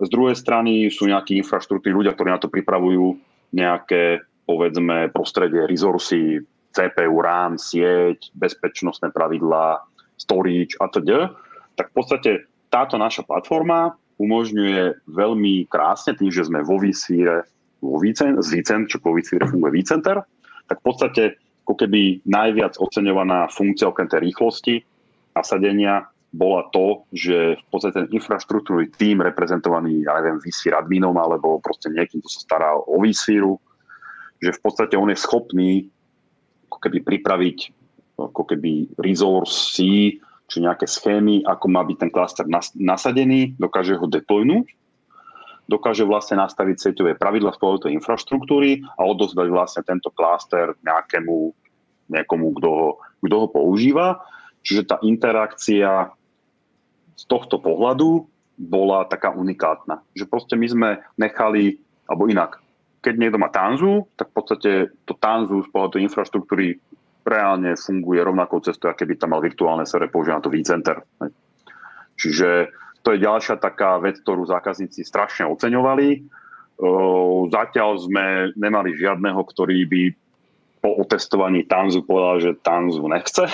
[0.03, 3.19] Z druhej strany sú nejakí infraštruktúry ľudia, ktorí na to pripravujú
[3.51, 9.83] nejaké, povedzme, prostredie, resursy, CPU, RAM, sieť, bezpečnostné pravidlá,
[10.15, 11.35] storage a teda,
[11.75, 12.31] tak v podstate
[12.71, 17.43] táto naša platforma umožňuje veľmi krásne tým, že sme vo vSphere,
[17.83, 20.23] vo vCen, z vCen, čo po vSphere funguje vCenter,
[20.71, 21.23] tak v podstate
[21.67, 24.75] ako keby najviac oceňovaná funkcia okrem tej rýchlosti
[25.35, 31.61] nasadenia bola to, že v podstate ten infraštruktúrny tým reprezentovaný, ja neviem, vSphere adminom alebo
[31.61, 33.53] proste niekým, kto sa stará o vSphere,
[34.41, 35.71] že v podstate on je schopný
[36.73, 37.59] ako keby pripraviť
[38.17, 39.77] ako keby resource,
[40.53, 42.45] či nejaké schémy, ako má byť ten klaster
[42.77, 44.69] nasadený, dokáže ho deploynúť,
[45.65, 51.57] dokáže vlastne nastaviť sieťové pravidla z tej infraštruktúry a odozdať vlastne tento klaster nejakému,
[52.13, 52.89] nejakomu, kto ho,
[53.25, 54.21] kto ho používa.
[54.61, 56.13] Čiže tá interakcia
[57.17, 58.29] z tohto pohľadu
[58.61, 60.05] bola taká unikátna.
[60.13, 62.61] Že proste my sme nechali, alebo inak,
[63.01, 64.71] keď niekto má Tanzu, tak v podstate
[65.09, 66.77] to Tanzu z pohľadu infraštruktúry
[67.23, 71.01] reálne funguje rovnakou cestou, aké by tam mal virtuálne server používa na to vCenter.
[72.19, 72.71] Čiže
[73.03, 76.23] to je ďalšia taká vec, ktorú zákazníci strašne oceňovali.
[77.51, 78.25] Zatiaľ sme
[78.59, 80.03] nemali žiadneho, ktorý by
[80.83, 83.47] po otestovaní Tanzu povedal, že Tanzu nechce.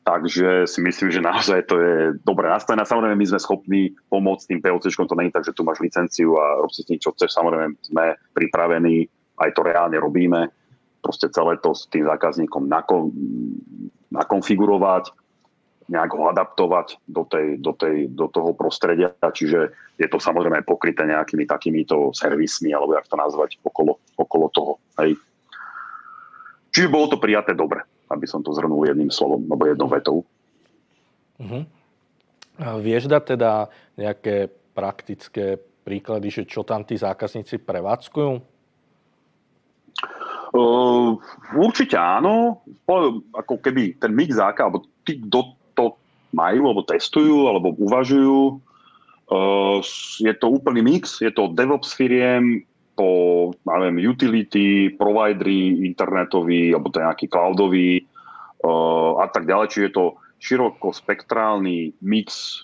[0.00, 1.94] Takže si myslím, že naozaj to je
[2.26, 2.82] dobre nastavené.
[2.82, 6.58] Samozrejme, my sme schopní pomôcť tým POCčkom, to není tak, že tu máš licenciu a
[6.58, 7.30] rob si s tým, čo chceš.
[7.36, 9.06] Samozrejme, sme pripravení,
[9.38, 10.50] aj to reálne robíme.
[11.00, 13.12] Proste celé to s tým zákazníkom nakon,
[14.12, 15.12] nakonfigurovať,
[15.90, 19.10] nejak ho adaptovať do, tej, do, tej, do toho prostredia.
[19.18, 24.72] Čiže je to samozrejme pokryté nejakými takýmito servismi, alebo jak to nazvať, okolo, okolo toho.
[25.02, 25.18] Hej.
[26.70, 30.16] Čiže bolo to prijaté dobre aby som to zhrnul jedným slovom, alebo jednou vetou.
[31.38, 31.64] Uh-huh.
[32.82, 38.30] Vieš dať teda nejaké praktické príklady, že čo tam tí zákazníci prevádzkujú?
[40.50, 41.14] Uh,
[41.54, 42.66] určite áno.
[43.34, 45.84] Ako keby ten mix záka, alebo tí, kto to
[46.34, 48.58] majú, alebo testujú, alebo uvažujú,
[49.30, 49.78] uh,
[50.18, 51.22] je to úplný mix.
[51.22, 52.66] Je to DevOps firiem,
[52.98, 58.02] po neviem, utility, providery internetový, alebo to nejaký cloudový
[58.66, 59.70] uh, a tak ďalej.
[59.70, 60.06] Čiže je to
[60.40, 62.58] širokospektrálny mix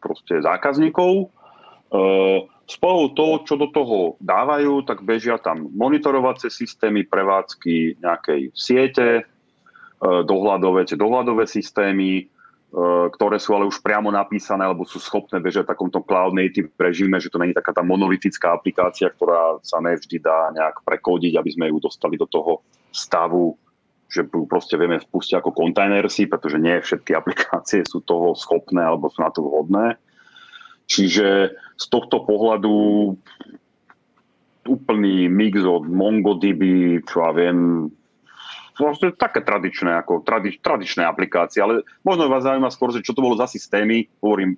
[0.00, 1.28] proste zákazníkov.
[1.92, 9.22] Uh, spolu toho, čo do toho dávajú, tak bežia tam monitorovacie systémy, prevádzky nejakej siete,
[9.24, 12.28] uh, dohľadové, dohľadové systémy,
[12.74, 16.74] Eh, ktoré sú ale už priamo napísané alebo sú schopné bežať v takomto cloud native
[16.74, 21.50] režime, že to není taká tá monolitická aplikácia, ktorá sa nevždy dá nejak prekodiť, aby
[21.54, 23.54] sme ju dostali do toho stavu,
[24.10, 29.06] že ju proste vieme spustiť ako kontajnersy, pretože nie všetky aplikácie sú toho schopné alebo
[29.06, 29.94] sú na to vhodné.
[30.84, 32.74] Čiže z tohto pohľadu
[34.64, 36.62] úplný mix od MongoDB,
[37.04, 37.88] čo ja viem,
[38.80, 43.22] vlastne také tradičné, ako tradi, tradičné aplikácie, ale možno vás zaujíma skôr, že čo to
[43.22, 44.56] bolo za systémy, hovorím,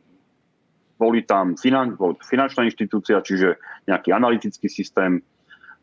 [0.96, 1.92] boli tam finan,
[2.24, 5.20] finančná inštitúcia, čiže nejaký analytický systém,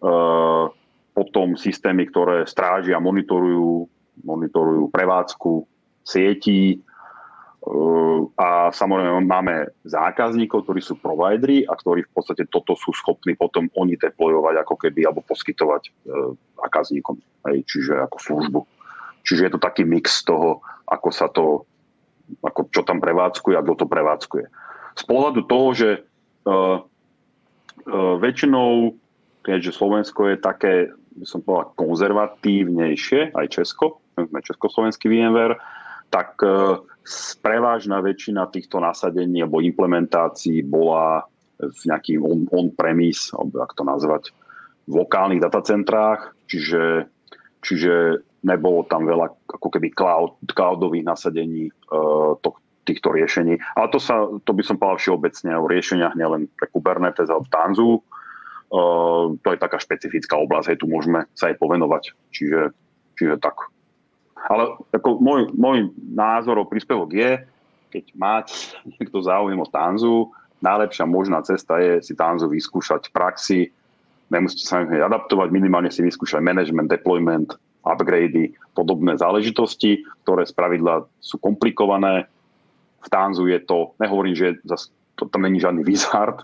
[0.02, 0.66] uh,
[1.14, 3.86] potom systémy, ktoré strážia, monitorujú,
[4.26, 5.70] monitorujú prevádzku
[6.02, 6.82] sietí,
[8.36, 13.72] a samozrejme máme zákazníkov, ktorí sú providery a ktorí v podstate toto sú schopní potom
[13.80, 15.92] oni deployovať ako keby alebo poskytovať e,
[16.60, 17.16] zákazníkom,
[17.48, 18.60] hej, čiže ako službu.
[19.24, 20.60] Čiže je to taký mix toho,
[20.92, 21.64] ako sa to,
[22.44, 24.46] ako čo tam prevádzkuje a kto to prevádzkuje.
[25.00, 25.90] Z pohľadu toho, že
[26.44, 28.94] uh, uh, väčšinou,
[29.48, 30.74] keďže Slovensko je také,
[31.16, 35.56] by som povedal, konzervatívnejšie, aj Česko, sme československý VMware,
[36.12, 36.84] tak uh,
[37.44, 41.28] prevážna väčšina týchto nasadení alebo implementácií bola
[41.60, 42.20] v nejakých
[42.52, 44.24] on-premise, alebo ako to nazvať,
[44.84, 47.08] v lokálnych datacentrách, čiže,
[47.64, 52.52] čiže nebolo tam veľa ako keby cloud, cloudových nasadení uh, to,
[52.84, 53.56] týchto riešení.
[53.80, 58.04] Ale to, sa, to by som povedal všeobecne o riešeniach nielen pre Kubernetes alebo Tanzu.
[58.74, 62.04] Uh, to je taká špecifická oblasť, aj tu môžeme sa aj povenovať.
[62.36, 62.62] Čiže,
[63.16, 63.72] čiže tak.
[64.44, 67.32] Ale ako môj, môj názor o príspevok je,
[67.94, 73.60] keď máte niekto záujem o Tanzu, najlepšia možná cesta je si Tanzu vyskúšať v praxi.
[74.34, 77.54] Nemusíte sa adaptovať, minimálne si vyskúšať management, deployment,
[77.86, 82.26] upgrady, podobné záležitosti, ktoré z pravidla sú komplikované.
[83.04, 84.58] V Tanzu je to, nehovorím, že
[85.20, 86.42] to tam není žiadny wizard,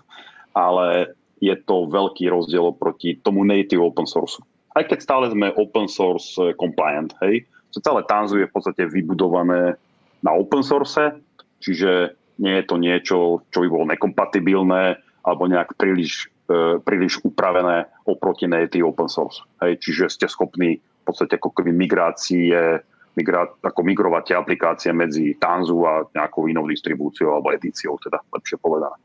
[0.52, 4.38] ale je to veľký rozdiel proti tomu native open source.
[4.76, 9.78] Aj keď stále sme open source compliant, hej, celé Tanzu je v podstate vybudované
[10.26, 11.14] na open source,
[11.62, 13.16] čiže nie je to niečo,
[13.52, 19.44] čo by bolo nekompatibilné alebo nejak príliš, e, príliš upravené oproti native open source.
[19.60, 22.80] Hej, čiže ste schopní v podstate ako keby migrácie,
[23.14, 28.56] migra, ako migrovať tie aplikácie medzi Tanzu a nejakou inou distribúciou alebo edíciou, teda lepšie
[28.56, 28.96] povedané.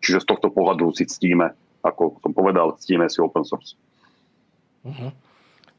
[0.00, 1.52] Čiže z tohto pohľadu si ctíme,
[1.84, 3.76] ako som povedal, ctíme si open source.
[4.86, 5.10] Uh-huh.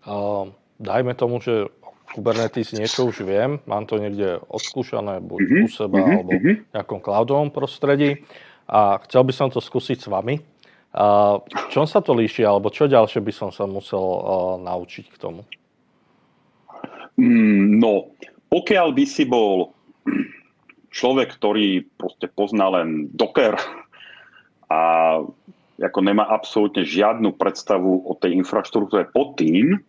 [0.03, 0.45] Uh,
[0.77, 1.71] dajme tomu, že
[2.09, 5.63] Kubernetes niečo už viem, mám to niekde odskúšané buď mm-hmm.
[5.63, 6.17] u seba mm-hmm.
[6.17, 8.25] alebo v nejakom cloudovom prostredí
[8.65, 10.41] a chcel by som to skúsiť s vami.
[10.89, 15.05] A v čom sa to líši, alebo čo ďalšie by som sa musel uh, naučiť
[15.13, 15.45] k tomu?
[17.13, 18.09] Mm, no,
[18.49, 19.77] pokiaľ by si bol
[20.89, 23.53] človek, ktorý proste pozná len Docker
[24.69, 24.81] a
[25.79, 29.79] ako nemá absolútne žiadnu predstavu o tej infraštruktúre pod tým,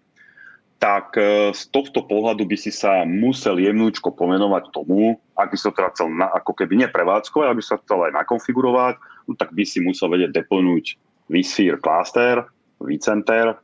[0.81, 5.69] tak e, z tohto pohľadu by si sa musel jemnúčko pomenovať tomu, ak by sa
[5.77, 8.97] teda chcel na, ako keby neprevádzkovať, aby sa chcel aj nakonfigurovať,
[9.29, 10.97] no tak by si musel vedieť deplnúť
[11.29, 12.49] vSphere cluster,
[12.81, 13.57] vCenter, e,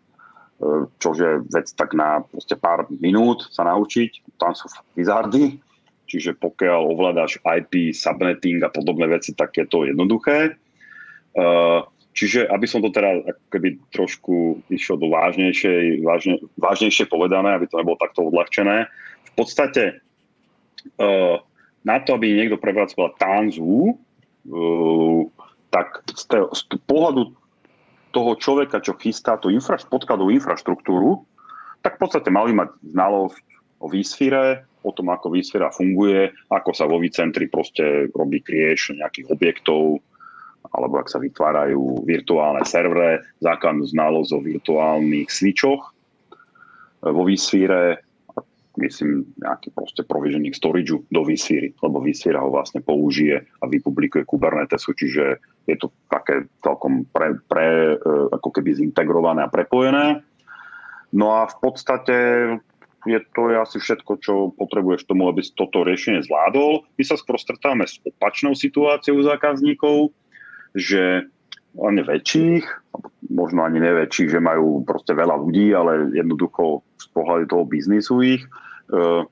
[1.00, 2.20] čo je vec tak na
[2.60, 4.36] pár minút sa naučiť.
[4.36, 5.56] Tam sú wizardy,
[6.04, 10.52] čiže pokiaľ ovládaš IP, subnetting a podobné veci, tak je to jednoduché.
[10.52, 11.48] E,
[12.16, 17.76] Čiže, aby som to teda keby trošku išiel do vážnejšej, vážne, vážnejšie povedané, aby to
[17.76, 18.88] nebolo takto odľahčené,
[19.28, 20.00] v podstate
[20.96, 21.36] uh,
[21.84, 24.00] na to, aby niekto prepracoval tanzu,
[24.48, 25.28] uh,
[25.68, 27.36] tak z, te, z pohľadu
[28.16, 31.28] toho človeka, čo chystá tú infra, podkladovú infraštruktúru,
[31.84, 33.44] tak v podstate mali mať znalosť
[33.84, 39.28] o výsfire, o tom, ako výsfera funguje, ako sa vo výcentri proste robí krieš nejakých
[39.28, 40.00] objektov,
[40.72, 45.92] alebo ak sa vytvárajú virtuálne servere, základnú znalosť o virtuálnych switchoch e,
[47.10, 48.02] vo vSphere,
[48.76, 54.92] myslím nejaký proste provisioning storage do vSphere, lebo vSphere ho vlastne použije a vypublikuje Kubernetesu,
[54.92, 60.20] čiže je to také celkom pre, pre, e, ako keby zintegrované a prepojené.
[61.14, 62.16] No a v podstate
[63.06, 66.82] je to asi všetko, čo potrebuješ tomu, aby si toto riešenie zvládol.
[66.98, 70.10] My sa skôr stretávame s opačnou situáciou zákazníkov,
[70.76, 71.24] že
[71.76, 72.64] hlavne väčších,
[73.32, 78.42] možno ani neväčších, že majú proste veľa ľudí, ale jednoducho z pohľadu toho biznisu ich.
[78.88, 79.24] Uh,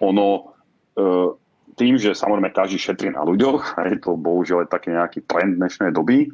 [0.00, 0.56] ono
[0.96, 1.32] uh,
[1.80, 5.92] tým, že samozrejme každý šetrí na ľuďoch, je to bohužiaľ je taký nejaký trend dnešnej
[5.92, 6.28] doby,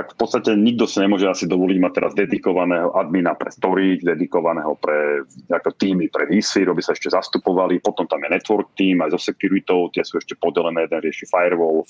[0.00, 4.72] tak v podstate nikto si nemôže asi dovoliť mať teraz dedikovaného admina pre storage, dedikovaného
[4.80, 7.84] pre ako týmy pre vSphere, aby sa ešte zastupovali.
[7.84, 11.84] Potom tam je network team aj so security, tie sú ešte podelené, jeden rieši firewall,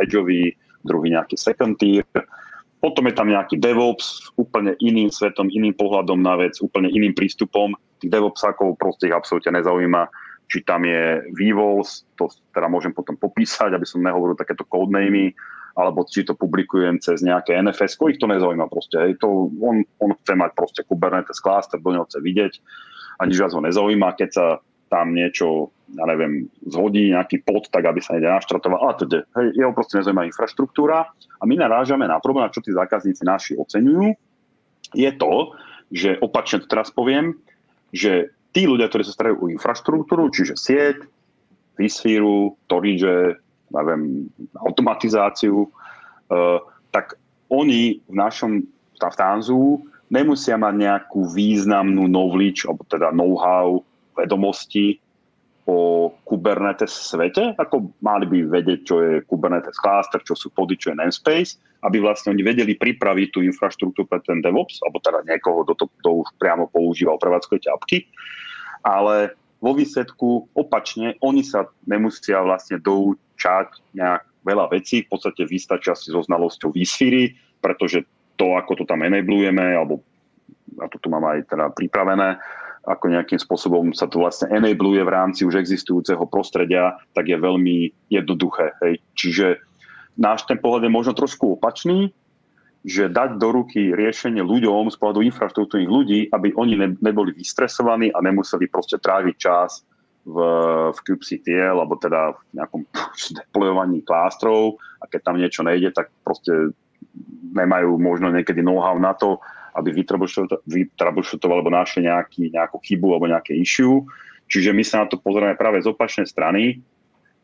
[0.00, 2.08] edgeový, druhý nejaký second tier.
[2.80, 7.76] Potom je tam nejaký DevOps úplne iným svetom, iným pohľadom na vec, úplne iným prístupom.
[8.00, 10.08] Tých DevOpsákov proste ich absolútne nezaujíma,
[10.48, 15.36] či tam je VVols, to teda môžem potom popísať, aby som nehovoril takéto codenamy,
[15.74, 18.98] alebo či to publikujem cez nejaké NFS, ich to nezaujíma proste.
[18.98, 19.22] Hej.
[19.22, 22.52] To, on, on chce mať proste Kubernetes cluster, do neho chce vidieť
[23.20, 24.18] a nič vás ho nezaujíma.
[24.18, 24.46] Keď sa
[24.90, 28.90] tam niečo, ja neviem, zhodí nejaký pod, tak aby sa niekde naštartoval.
[28.90, 33.22] A teda, hej, jeho proste nezaujíma infraštruktúra a my narážame na problém, čo tí zákazníci
[33.22, 34.18] naši oceňujú,
[34.90, 35.54] je to,
[35.94, 37.38] že opačne to teraz poviem,
[37.94, 40.98] že tí ľudia, ktorí sa starajú o infraštruktúru, čiže sieť,
[41.78, 43.38] vSphere, storage,
[43.70, 44.26] neviem,
[44.60, 46.58] automatizáciu, uh,
[46.90, 47.14] tak
[47.50, 48.66] oni v našom
[49.00, 49.80] v Tanzu
[50.12, 53.80] nemusia mať nejakú významnú knowledge, alebo teda know-how
[54.12, 55.00] vedomosti
[55.70, 60.90] o Kubernetes svete, ako mali by vedieť, čo je Kubernetes cluster, čo sú pody, čo
[60.90, 65.62] je namespace, aby vlastne oni vedeli pripraviť tú infraštruktúru pre ten DevOps, alebo teda niekoho,
[65.62, 68.04] kto to, to už priamo používal prevádzkové ťapky.
[68.82, 75.92] Ale vo výsledku opačne, oni sa nemusia vlastne doučať nejak veľa vecí, v podstate vystačia
[75.92, 78.08] si so znalosťou výsfíry, pretože
[78.40, 80.00] to, ako to tam enablujeme, alebo
[80.80, 82.40] a to tu mám aj teda pripravené,
[82.88, 87.92] ako nejakým spôsobom sa to vlastne enabluje v rámci už existujúceho prostredia, tak je veľmi
[88.08, 88.72] jednoduché.
[88.80, 89.04] Hej.
[89.12, 89.46] Čiže
[90.16, 92.16] náš ten pohľad je možno trošku opačný,
[92.80, 98.08] že dať do ruky riešenie ľuďom z pohľadu infraštruktúrnych ľudí, aby oni ne, neboli vystresovaní
[98.08, 99.84] a nemuseli proste tráviť čas
[100.24, 100.36] v,
[100.96, 102.82] v kubectl, alebo teda v nejakom
[103.44, 106.72] deployovaní klástrov a keď tam niečo nejde, tak proste
[107.52, 109.36] nemajú možno niekedy know-how na to,
[109.76, 114.02] aby vytroubleshootovali alebo našli nejaký, nejakú chybu alebo nejaké issue.
[114.50, 116.82] Čiže my sa na to pozeráme práve z opačnej strany,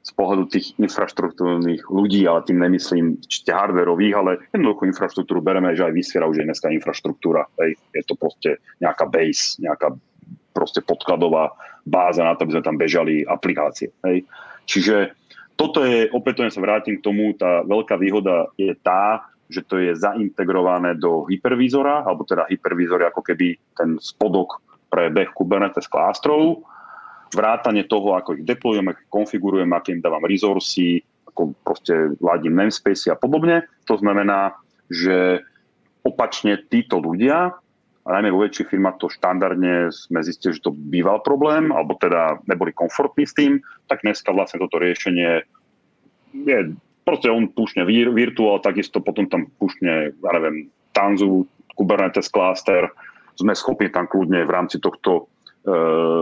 [0.06, 5.82] z pohľadu tých infraštruktúrnych ľudí, ale tým nemyslím čiste hardwareových, ale jednoducho infraštruktúru bereme, že
[5.82, 7.50] aj vysviera už je dneska infraštruktúra.
[7.58, 7.74] Hej.
[7.90, 9.90] Je to proste nejaká base, nejaká
[10.54, 11.50] proste podkladová
[11.82, 13.90] báza na to, aby sme tam bežali aplikácie.
[14.06, 14.22] Hej.
[14.70, 15.18] Čiže
[15.58, 19.90] toto je, opätovne sa vrátim k tomu, tá veľká výhoda je tá, že to je
[19.94, 26.62] zaintegrované do hypervízora, alebo teda hypervízor je ako keby ten spodok pre beh Kubernetes klástrov,
[27.34, 33.10] vrátanie toho, ako ich deployujem, ako konfigurujem, aké im dávam resursy, ako proste ladím namespace
[33.10, 33.66] a podobne.
[33.90, 34.54] To znamená,
[34.86, 35.42] že
[36.06, 37.56] opačne títo ľudia,
[38.06, 42.38] a najmä vo väčších firmách to štandardne sme zistili, že to býval problém, alebo teda
[42.46, 43.58] neboli komfortní s tým,
[43.90, 45.42] tak dneska vlastne toto riešenie
[46.46, 46.58] je
[47.02, 52.90] proste on púšne vir, virtuál, takisto potom tam púšne, ja neviem, Tanzu, Kubernetes cluster,
[53.38, 55.30] sme schopní tam kľudne v rámci tohto
[55.66, 55.78] e,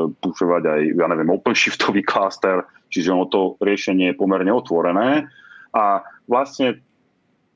[0.08, 5.28] púšovať aj, ja neviem, OpenShiftový cluster, čiže ono to riešenie je pomerne otvorené.
[5.76, 6.80] A vlastne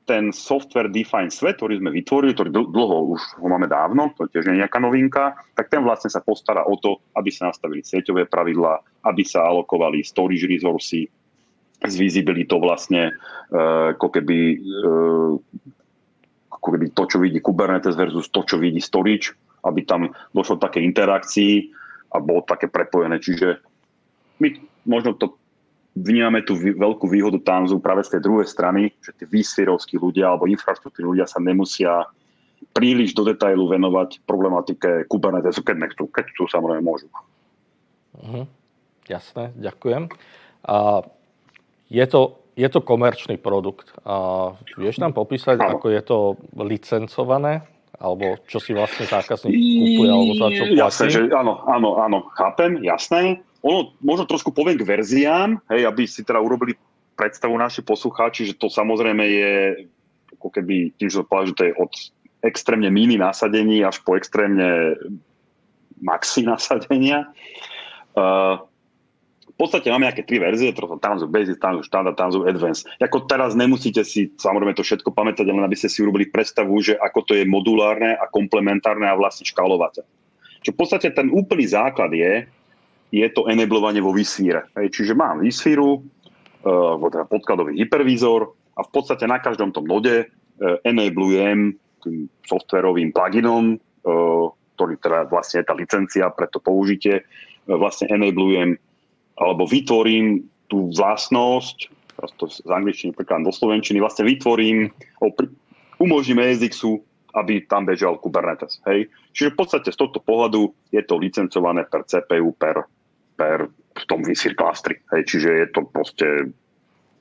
[0.09, 4.49] ten software defined svet, ktorý sme vytvorili, ktorý dlho už ho máme dávno, to tiež
[4.49, 8.25] nie je nejaká novinka, tak ten vlastne sa postará o to, aby sa nastavili sieťové
[8.25, 11.05] pravidlá, aby sa alokovali storage resursy,
[11.79, 13.15] s visibilitou vlastne
[13.53, 15.33] uh, ako keby uh,
[16.59, 19.31] ako keby to, čo vidí Kubernetes versus to, čo vidí storage,
[19.63, 21.78] aby tam došlo také interakcii
[22.09, 23.21] a bolo také prepojené.
[23.21, 23.61] Čiže
[24.41, 24.47] my
[24.85, 25.37] možno to
[25.97, 30.47] vnímame tú veľkú výhodu Tanzu práve z tej druhej strany, že tí vysfierovskí ľudia alebo
[30.47, 32.07] infraštruktúrni ľudia sa nemusia
[32.75, 36.07] príliš do detailu venovať problematike Kubernetesu, keď nechcú.
[36.11, 37.07] Keď chcú, samozrejme môžu.
[38.19, 38.45] Uh-huh.
[39.07, 40.11] Jasné, ďakujem.
[40.67, 41.01] A
[41.89, 43.95] je to, je to komerčný produkt.
[44.05, 45.79] A vieš nám popísať, ano.
[45.79, 46.17] ako je to
[46.53, 47.65] licencované?
[47.99, 50.79] Alebo čo si vlastne zákazník kúpuje, alebo za čo platí?
[50.79, 53.43] Jasné, že áno, áno, áno, chápem, jasné.
[53.59, 56.79] Ono, možno trošku poviem k verziám, hej, aby si teda urobili
[57.19, 59.53] predstavu naši poslucháči, že to samozrejme je
[60.39, 61.91] ako keby, tým, že to že to je od
[62.39, 64.95] extrémne mini nasadení až po extrémne
[65.99, 67.27] maxi nasadenia.
[68.15, 68.63] Uh,
[69.59, 72.87] podstate máme nejaké tri verzie, to Tanzu Basic, Tanzu Standard, Tanzu Advanced.
[73.03, 76.95] Ako teraz nemusíte si samozrejme to všetko pamätať, len aby ste si urobili predstavu, že
[76.95, 80.07] ako to je modulárne a komplementárne a vlastne škálovateľ.
[80.63, 82.47] Čo v podstate ten úplný základ je,
[83.11, 84.71] je to enablovanie vo vSphere.
[84.71, 90.79] Čiže mám vSphere, uh, teda podkladový hypervízor a v podstate na každom tom node uh,
[90.87, 94.47] enablujem tým softverovým pluginom, uh,
[94.79, 97.27] ktorý teda vlastne je tá licencia pre to použitie,
[97.67, 98.79] vlastne enablujem
[99.39, 101.77] alebo vytvorím tú vlastnosť,
[102.19, 104.91] teraz to z angličtiny prekladám do slovenčiny, vlastne vytvorím,
[105.97, 106.99] umožním ESXu,
[107.33, 108.83] aby tam bežal Kubernetes.
[108.89, 109.07] Hej?
[109.31, 112.85] Čiže v podstate z tohto pohľadu je to licencované per CPU, per,
[113.37, 114.95] per v tom vSphere klastri.
[115.13, 115.21] Hej?
[115.29, 116.27] Čiže je to proste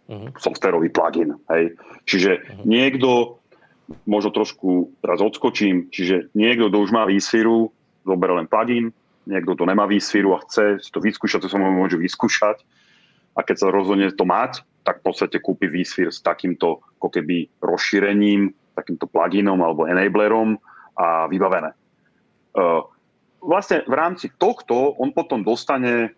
[0.09, 0.29] uh-huh.
[0.41, 1.37] softwarový plugin.
[1.53, 1.77] Hej?
[2.09, 2.65] Čiže uh-huh.
[2.65, 3.39] niekto,
[4.09, 7.69] možno trošku teraz odskočím, čiže niekto, kto už má vSphere,
[8.09, 8.87] zoberie len plugin,
[9.29, 12.65] niekto to nemá výsvíru a chce si to vyskúšať, to sa môže vyskúšať.
[13.37, 17.47] A keď sa rozhodne to mať, tak v podstate kúpi výsvír s takýmto ako keby
[17.61, 20.59] rozšírením, takýmto pluginom alebo enablerom
[20.99, 21.71] a vybavené.
[23.39, 26.11] Vlastne v rámci tohto on potom dostane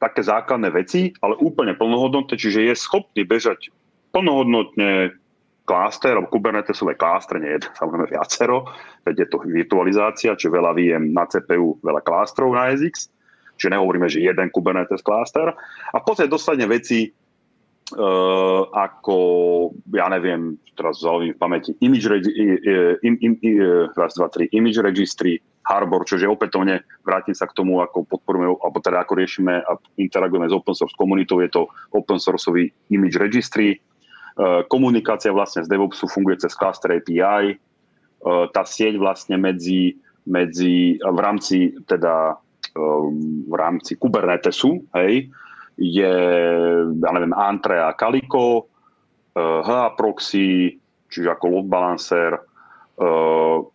[0.00, 3.68] také základné veci, ale úplne plnohodnotné, čiže je schopný bežať
[4.16, 5.12] plnohodnotne
[5.62, 8.68] kláster, alebo Kubernetesové klástre, nie je samozrejme viacero,
[9.06, 13.10] veď je to virtualizácia, čiže veľa VM na CPU, veľa klástrov na SX,
[13.58, 15.54] čiže nehovoríme, že jeden Kubernetes kláster.
[15.92, 19.16] A v podstate dostane veci uh, ako,
[19.94, 22.34] ja neviem, teraz zaujímavým v pamäti, image, regi-
[23.04, 23.54] im, im, im,
[23.92, 28.82] raz, dva, tri, image registry, Harbor, čože opätovne vrátim sa k tomu, ako podporujeme, alebo
[28.82, 33.78] teda ako riešime a interagujeme s open source komunitou, je to open sourceový image registry,
[33.78, 33.91] E,
[34.68, 37.52] komunikácia vlastne z DevOpsu funguje cez cluster API.
[37.52, 37.56] E,
[38.52, 42.36] tá sieť vlastne medzi, medzi v rámci teda
[42.72, 42.82] e,
[43.48, 45.28] v rámci Kubernetesu, hej,
[45.76, 46.14] je,
[47.00, 48.68] ja neviem, Antre a Calico,
[49.32, 50.76] HA proxy,
[51.08, 52.36] čiže ako load balancer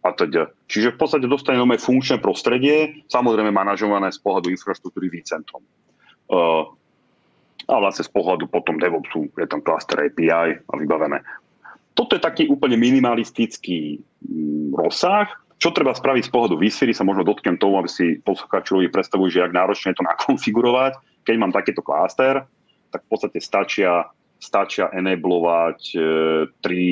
[0.05, 0.53] a teda.
[0.70, 5.66] Čiže v podstate dostane nové funkčné prostredie, samozrejme manažované z pohľadu infraštruktúry vCentrom
[7.68, 11.20] a vlastne z pohľadu potom DevOpsu je tam cluster API a vybavené.
[11.97, 15.28] Toto je taký úplne minimalistický mm, rozsah.
[15.57, 19.30] Čo treba spraviť z pohľadu vSphere, sa možno dotknem tomu, aby si poslucháči ľudí predstavujú,
[19.34, 20.93] že ak náročne je to nakonfigurovať.
[21.28, 22.45] Keď mám takýto kláster,
[22.93, 24.07] tak v podstate stačia,
[24.39, 25.99] stačia enablovať e,
[26.63, 26.86] tri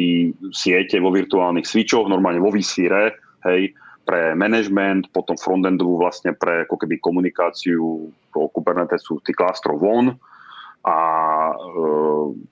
[0.52, 3.16] siete vo virtuálnych switchoch, normálne vo vSphere,
[3.48, 3.72] hej,
[4.04, 10.20] pre management, potom frontendovú vlastne pre ako keby komunikáciu toho Kubernetesu, tých klástrov von,
[10.86, 10.98] a
[11.50, 11.56] e,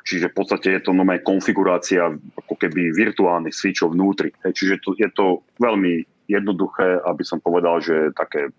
[0.02, 4.34] čiže v podstate je to nové konfigurácia ako keby virtuálnych switchov vnútri.
[4.42, 8.50] Čiže to, je to veľmi jednoduché, aby som povedal, že také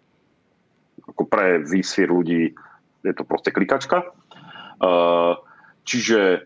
[1.04, 2.54] ako pre výsvier ľudí
[3.02, 4.06] je to proste klikačka.
[4.06, 4.08] E,
[5.82, 6.40] čiže e,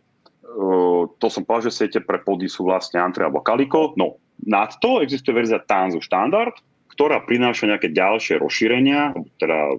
[1.21, 3.93] to som povedal, že siete pre pody sú vlastne Antre alebo Calico.
[4.01, 4.17] No,
[4.49, 6.57] nad to existuje verzia Tanzu Standard,
[6.97, 9.77] ktorá prináša nejaké ďalšie rozšírenia, teda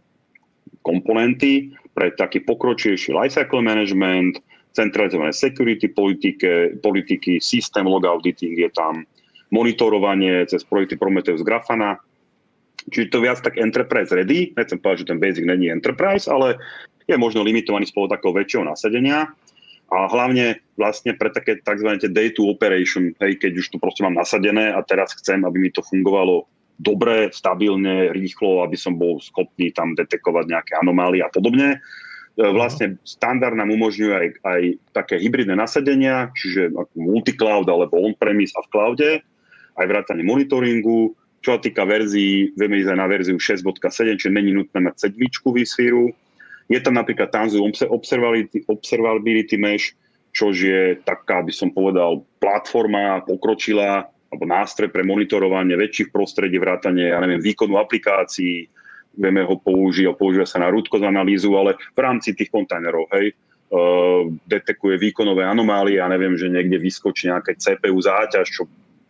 [0.86, 4.40] komponenty, pre taký pokročilejší lifecycle management,
[4.72, 9.04] centralizované security politike, politiky, systém log auditing je tam,
[9.52, 12.00] monitorovanie cez projekty Prometheus Grafana.
[12.88, 14.56] Čiže to viac tak enterprise ready.
[14.56, 16.56] Nechcem povedať, že ten basic není enterprise, ale
[17.04, 19.28] je možno limitovaný spolu takého väčšieho nasadenia.
[19.90, 21.98] A hlavne vlastne pre také tzv.
[22.14, 25.74] day to operation, hej, keď už to proste mám nasadené a teraz chcem, aby mi
[25.74, 26.46] to fungovalo
[26.80, 31.76] dobre, stabilne, rýchlo, aby som bol schopný tam detekovať nejaké anomálie a podobne.
[31.76, 31.78] E,
[32.40, 34.62] vlastne standard nám umožňuje aj, aj
[34.96, 39.10] také hybridné nasadenia, čiže multicloud alebo on-premise a v cloude,
[39.76, 41.14] aj vrátanie monitoringu.
[41.40, 45.56] Čo sa týka verzií, vieme ísť aj na verziu 6.7, čiže není nutné mať sedmičku
[45.56, 46.16] vSphere.
[46.72, 49.96] Je tam napríklad Tanzu Observability, Observability Mesh,
[50.36, 57.10] čo je taká, by som povedal, platforma pokročila, alebo nástroj pre monitorovanie väčších prostredí, vrátanie,
[57.10, 58.70] ja neviem, výkonu aplikácií,
[59.18, 63.34] vieme ho použiť, používa sa na root analýzu, ale v rámci tých kontajnerov, hej.
[64.46, 68.64] detekuje výkonové anomálie a neviem, že niekde vyskočí nejaké CPU záťaž, čo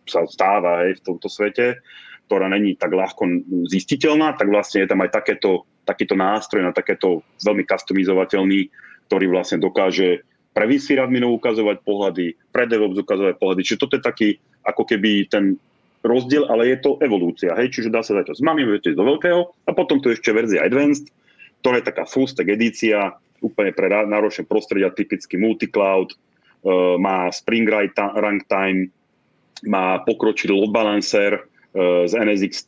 [0.08, 1.78] sa stáva aj v tomto svete,
[2.26, 3.26] ktorá není tak ľahko
[3.68, 8.70] zistiteľná, tak vlastne je tam aj takéto, takýto nástroj na takéto veľmi customizovateľný,
[9.10, 13.60] ktorý vlastne dokáže pre VC adminov ukazovať pohľady, pre DevOps ukazovať pohľady.
[13.62, 14.28] Čiže toto je taký
[14.66, 15.56] ako keby ten
[16.02, 17.54] rozdiel, ale je to evolúcia.
[17.54, 17.76] Hej?
[17.76, 21.12] Čiže dá sa dať to z mami, do veľkého a potom tu ešte verzia Advanced,
[21.60, 26.16] ktorá je taká full stack edícia, úplne pre náročné prostredia, typicky multicloud, e,
[27.00, 28.92] má Spring Runtime,
[29.64, 31.40] má pokročilý load balancer e,
[32.08, 32.64] z NSX,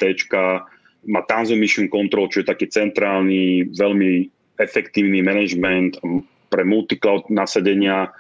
[1.09, 4.29] má Tanzo Mission Control, čo je taký centrálny, veľmi
[4.61, 5.99] efektívny management
[6.53, 8.13] pre multicloud nasadenia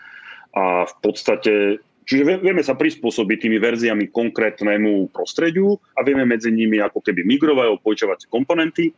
[0.56, 6.82] a v podstate Čiže vieme sa prispôsobiť tými verziami konkrétnemu prostrediu a vieme medzi nimi
[6.82, 8.90] ako keby migrovať opojičovacie komponenty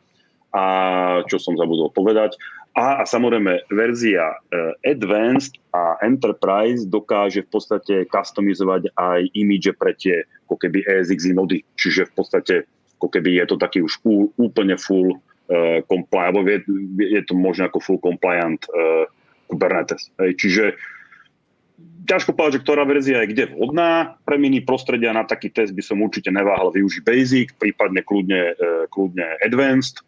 [0.55, 0.65] a
[1.29, 2.39] čo som zabudol povedať.
[2.75, 9.95] A, a samozrejme verzia uh, Advanced a Enterprise dokáže v podstate customizovať aj image pre
[9.95, 11.63] tie ako keby ESXi nody.
[11.77, 12.55] Čiže v podstate
[12.99, 14.01] ako keby je to taký už
[14.41, 16.67] úplne full uh, compliant, alebo je,
[16.99, 19.07] je to možno ako full compliant uh,
[19.47, 20.11] Kubernetes.
[20.21, 20.37] Hej.
[20.41, 20.65] Čiže
[22.05, 24.21] ťažko povedať, že ktorá verzia je kde vhodná.
[24.29, 28.57] Pre mini prostredia na taký test by som určite neváhal využiť Basic, prípadne kľudne,
[28.93, 30.05] kľudne Advanced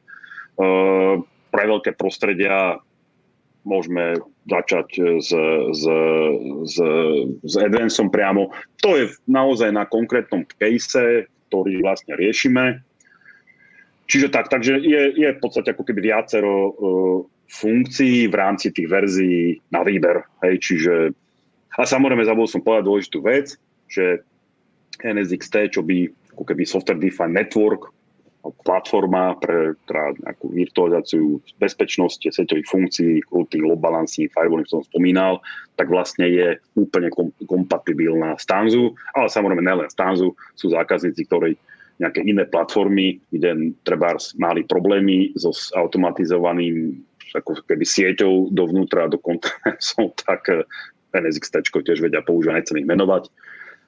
[1.57, 2.80] pre veľké prostredia
[3.66, 5.30] môžeme začať s,
[5.74, 5.82] s,
[6.64, 6.76] s,
[7.43, 8.55] s Advanceom priamo.
[8.84, 12.84] To je naozaj na konkrétnom case, ktorý vlastne riešime.
[14.07, 16.78] Čiže tak, takže je, je v podstate ako keby viacero
[17.47, 20.26] funkcií v rámci tých verzií na výber.
[20.42, 20.94] Hej, čiže,
[21.78, 23.55] a samozrejme zabudol som povedať dôležitú vec,
[23.86, 24.22] že
[25.03, 27.97] NSXT, čo by ako keby software defined network,
[28.62, 35.42] platforma pre teda nejakú virtualizáciu bezpečnosti, sieťových funkcií, routing, load balancing, firewalling som spomínal,
[35.74, 41.26] tak vlastne je úplne kom- kompatibilná s Tanzu, ale samozrejme nelen s Tanzu, sú zákazníci,
[41.26, 41.59] ktorí
[41.97, 47.01] nejaké iné platformy, kde treba mali problémy so automatizovaným
[47.41, 50.64] ako keby sieťou dovnútra do kontencov, tak eh,
[51.16, 53.28] NSX tiež vedia používať, nechcem ich menovať,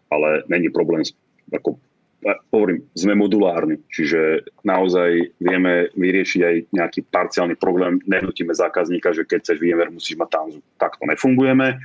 [0.09, 1.05] ale není problém
[1.49, 1.81] ako
[2.51, 8.03] hovorím, sme modulárni, čiže naozaj vieme vyriešiť aj nejaký parciálny problém.
[8.05, 10.61] Nenutíme zákazníka, že keď chceš VMware, musíš mať Tanzu.
[10.77, 11.79] Tak to nefungujeme.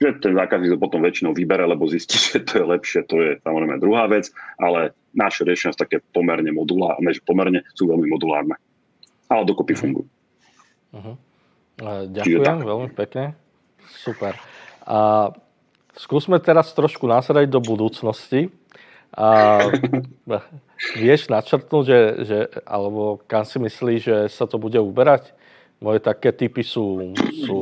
[0.00, 3.30] Že ten zákazník to potom väčšinou vybere, lebo zistí, že to je lepšie, to je
[3.46, 8.58] samozrejme druhá vec, ale naše riešenia sú také pomerne modulárne, že pomerne sú veľmi modulárne.
[9.30, 10.10] Ale dokopy fungujú.
[10.90, 11.16] Uh-huh.
[12.10, 13.32] Ďakujem veľmi pekne.
[14.04, 14.36] Super.
[14.84, 15.30] A
[15.96, 18.52] skúsme teraz trošku následať do budúcnosti.
[19.10, 19.58] A
[21.00, 25.34] vieš načrtnúť, že, že, alebo kam si myslíš, že sa to bude uberať?
[25.80, 27.58] Moje také typy sú, sú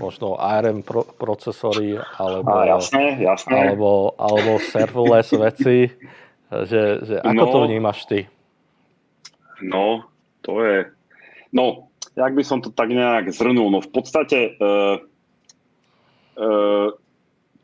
[0.00, 3.52] možno ARM pro, procesory, alebo, A, jasné, jasné.
[3.52, 5.92] alebo, alebo serverless veci.
[6.48, 8.24] Že, že ako no, to vnímaš ty?
[9.60, 10.08] No,
[10.40, 10.88] to je...
[11.52, 11.85] No,
[12.16, 13.68] jak by som to tak nejak zhrnul?
[13.68, 14.96] No v podstate uh,
[16.40, 16.88] uh,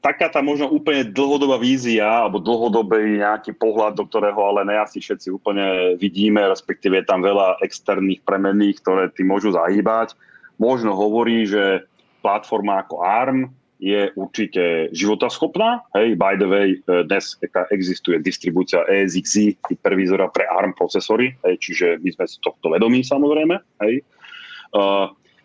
[0.04, 5.00] taká tá možno úplne dlhodobá vízia alebo dlhodobý nejaký pohľad, do ktorého ale ne asi
[5.00, 10.12] všetci úplne vidíme, respektíve je tam veľa externých premenných, ktoré tým môžu zahýbať.
[10.60, 11.88] Možno hovorí, že
[12.20, 13.50] platforma ako ARM
[13.82, 15.82] je určite životaschopná.
[15.98, 17.34] Hej, by the way, e, dnes
[17.74, 23.58] existuje distribúcia ESXi hypervízora pre ARM procesory, hej, čiže my sme si tohto vedomí samozrejme.
[23.82, 24.06] Hej.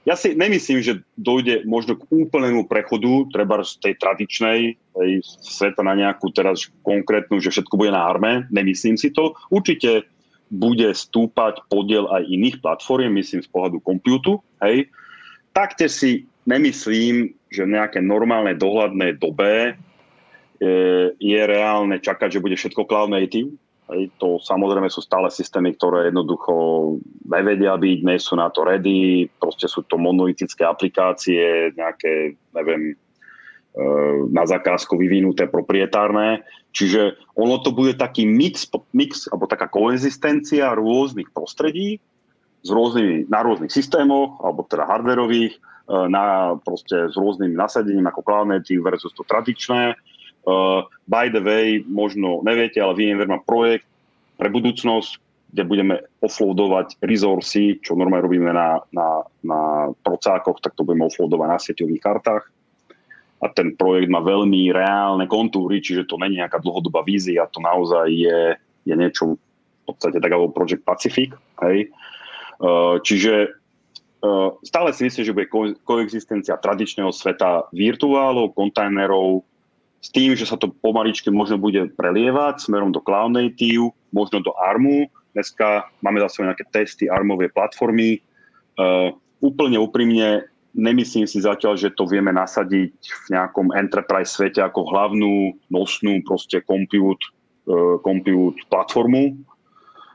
[0.07, 5.11] Ja si nemyslím, že dojde možno k úplnému prechodu, treba z tej tradičnej tej
[5.43, 8.47] sveta na nejakú teraz konkrétnu, že všetko bude na arme.
[8.47, 9.36] Nemyslím si to.
[9.51, 10.07] Určite
[10.47, 14.39] bude stúpať podiel aj iných platform, myslím z pohľadu komputu.
[14.63, 14.88] Hej.
[15.51, 16.11] Taktiež si
[16.47, 19.75] nemyslím, že v nejakej normálnej dohľadnej dobe
[20.63, 23.51] je, je reálne čakať, že bude všetko cloud native.
[23.88, 26.53] Hej, to samozrejme sú stále systémy, ktoré jednoducho
[27.23, 32.95] nevedia byť, nie sú na to ready, proste sú to monolitické aplikácie, nejaké, neviem, e,
[34.27, 36.43] na zakázku vyvinuté proprietárne.
[36.75, 42.03] Čiže ono to bude taký mix, mix alebo taká koexistencia rôznych prostredí
[42.67, 45.59] s rôznymi, na rôznych systémoch, alebo teda hardverových, e,
[46.11, 49.95] na, proste s rôznym nasadením ako cloud native versus to tradičné
[50.43, 53.88] Uh, by the way, možno neviete, ale VMware má projekt
[54.38, 55.17] pre budúcnosť,
[55.47, 59.61] kde budeme offloadovať resursy, čo normálne robíme na, na, na
[60.03, 62.43] procákoch, tak to budeme offloadovať na sieťových kartách.
[63.38, 68.11] A ten projekt má veľmi reálne kontúry, čiže to není nejaká dlhodobá vízia, to naozaj
[68.11, 71.31] je, je niečo v podstate tak ako Project Pacific.
[71.63, 71.95] Hej.
[72.59, 73.55] Uh, čiže
[74.65, 79.45] stále si myslím, že bude ko- koexistencia tradičného sveta virtuálov, kontajnerov,
[79.97, 84.53] s tým, že sa to pomaličky možno bude prelievať smerom do Cloud Native, možno do
[84.55, 85.09] ARMu.
[85.33, 88.21] Dneska máme zase nejaké testy ARMovej platformy.
[88.77, 90.45] Uh, úplne úprimne
[90.77, 96.61] nemyslím si zatiaľ, že to vieme nasadiť v nejakom enterprise svete ako hlavnú nosnú proste
[96.61, 97.25] compute,
[97.65, 99.33] uh, compute platformu.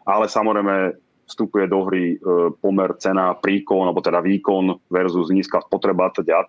[0.07, 0.95] Ale samozrejme
[1.33, 2.16] vstupuje do hry e,
[2.61, 6.45] pomer cena, príkon, alebo teda výkon versus nízka spotreba a teda.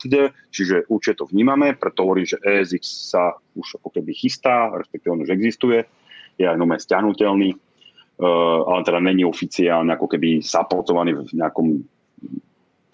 [0.51, 2.83] Čiže určite to vnímame, preto hovorím, že ESX
[3.15, 5.87] sa už ako keby chystá, respektíve on už existuje,
[6.35, 7.57] je aj nové stiahnutelný, e,
[8.67, 11.67] ale teda není oficiálne ako keby supportovaný v nejakom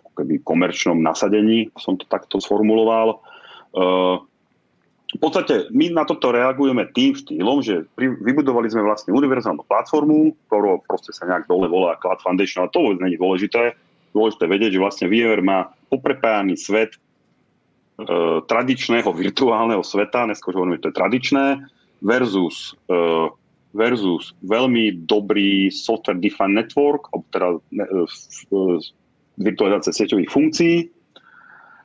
[0.05, 3.17] ako keby komerčnom nasadení, som to takto sformuloval.
[3.17, 3.17] E,
[5.10, 10.38] v podstate my na toto reagujeme tým štýlom, že pri, vybudovali sme vlastne univerzálnu platformu,
[10.45, 13.74] ktorú proste sa nejak dole volá Cloud Foundation, ale to vôbec není dôležité.
[14.14, 16.99] Dôležité vedieť, že vlastne VMware má poprepájaný svet e,
[18.45, 21.45] tradičného virtuálneho sveta, dneska už hovoríme, že to je tradičné,
[22.05, 23.34] versus, e,
[23.74, 28.62] versus veľmi dobrý software defined network, teda e, e,
[29.41, 30.76] virtualizácia sieťových funkcií,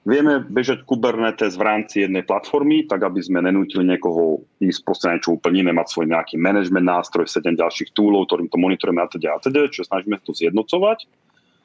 [0.04, 5.40] Vieme bežať Kubernetes v rámci jednej platformy, tak aby sme nenútili niekoho ísť proste niečo
[5.40, 9.32] úplne iné, mať svoj nejaký management nástroj, 7 ďalších túlov, ktorým to monitorujeme a teda
[9.32, 11.08] a teda, čo snažíme to zjednocovať.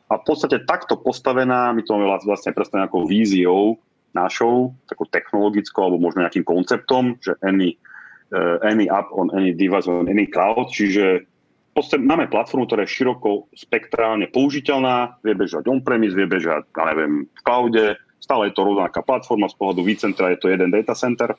[0.08, 3.76] A v podstate takto postavená, my to máme vlastne presne nejakou víziou
[4.16, 7.76] našou, takou technologickou alebo možno nejakým konceptom, že any,
[8.32, 11.28] uh, any app on any device on any cloud, čiže
[11.80, 17.24] podstate máme platformu, ktorá je široko spektrálne použiteľná, vie bežať on-premise, vie bežať, ja neviem,
[17.24, 21.34] v cloude, Stále je to rovnaká platforma, z pohľadu vCentra je to jeden data center,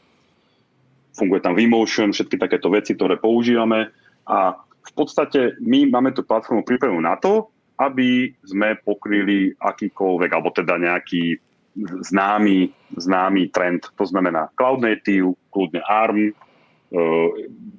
[1.14, 3.93] funguje tam vMotion, všetky takéto veci, ktoré používame.
[4.24, 10.53] A v podstate my máme tú platformu pripravenú na to, aby sme pokryli akýkoľvek, alebo
[10.53, 11.41] teda nejaký
[12.05, 12.68] známy,
[12.99, 16.33] známy trend, to znamená Cloud Native, kľudne ARM, e,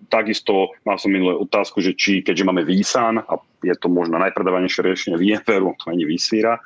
[0.10, 4.82] takisto mal som minulé otázku, že či, keďže máme vSAN a je to možno najpredávanejšie
[4.82, 6.58] riešenie VMware, to ani E,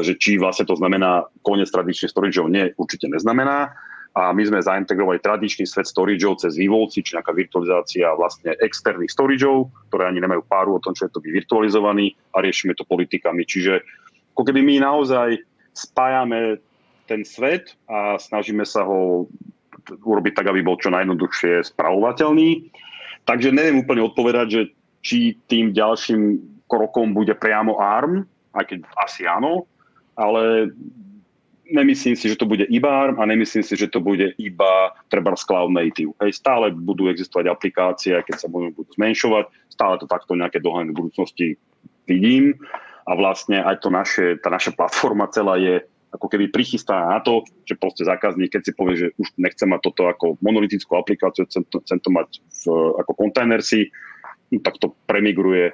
[0.00, 3.74] že či vlastne to znamená koniec tradičných storageov, nie, určite neznamená.
[4.12, 9.72] A my sme zaintegrovali tradičný svet storageov cez vývolci, či nejaká virtualizácia vlastne externých storageov,
[9.88, 13.48] ktoré ani nemajú páru o tom, čo je to byť virtualizovaný a riešime to politikami.
[13.48, 13.80] Čiže
[14.36, 15.40] ako keby my naozaj
[15.72, 16.60] spájame
[17.08, 19.24] ten svet a snažíme sa ho
[19.88, 22.68] urobiť tak, aby bol čo najjednoduchšie spravovateľný.
[23.24, 24.62] Takže neviem úplne odpovedať, že
[25.00, 26.36] či tým ďalším
[26.68, 29.64] krokom bude priamo ARM, aj keď asi áno,
[30.16, 30.72] ale
[31.72, 35.32] nemyslím si, že to bude iba ARM a nemyslím si, že to bude iba treba
[35.32, 36.12] Cloud Native.
[36.20, 40.92] Hej, stále budú existovať aplikácie, keď sa budú, budú zmenšovať, stále to takto nejaké dohľadné
[40.92, 41.56] budúcnosti
[42.04, 42.60] vidím
[43.08, 45.82] a vlastne aj to naše, tá naša platforma celá je
[46.12, 49.80] ako keby prichystaná na to, že proste zákazník, keď si povie, že už nechce mať
[49.80, 52.62] toto ako monolitickú aplikáciu, chcem to, chcem to mať v,
[53.00, 53.88] ako kontajner si,
[54.52, 55.72] no, tak to premigruje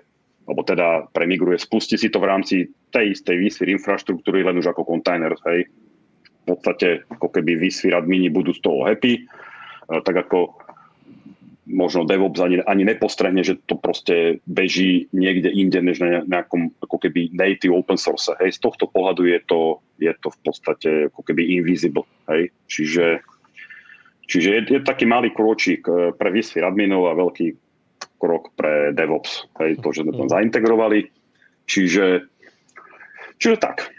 [0.49, 2.57] alebo teda premigruje, spustí si to v rámci
[2.91, 5.69] tej istej vSphere infraštruktúry, len už ako kontajner, hej.
[6.49, 9.29] V podstate ako keby vSphere admini budú z toho happy,
[9.89, 10.57] tak ako
[11.69, 16.97] možno DevOps ani, ani nepostrehne, že to proste beží niekde inde, než na nejakom ako
[16.97, 18.33] keby native open source.
[18.41, 18.57] Hej.
[18.57, 19.61] Z tohto pohľadu je to,
[20.01, 22.09] je to v podstate ako keby invisible.
[22.33, 22.57] Hej.
[22.73, 23.21] Čiže,
[24.25, 27.47] čiže je, je taký malý kročík e, pre vSphere adminov a veľký
[28.19, 30.35] krok pre DevOps, hej, to, že sme tam mm.
[30.35, 31.01] zaintegrovali.
[31.69, 32.05] Čiže,
[33.39, 33.91] čiže tak.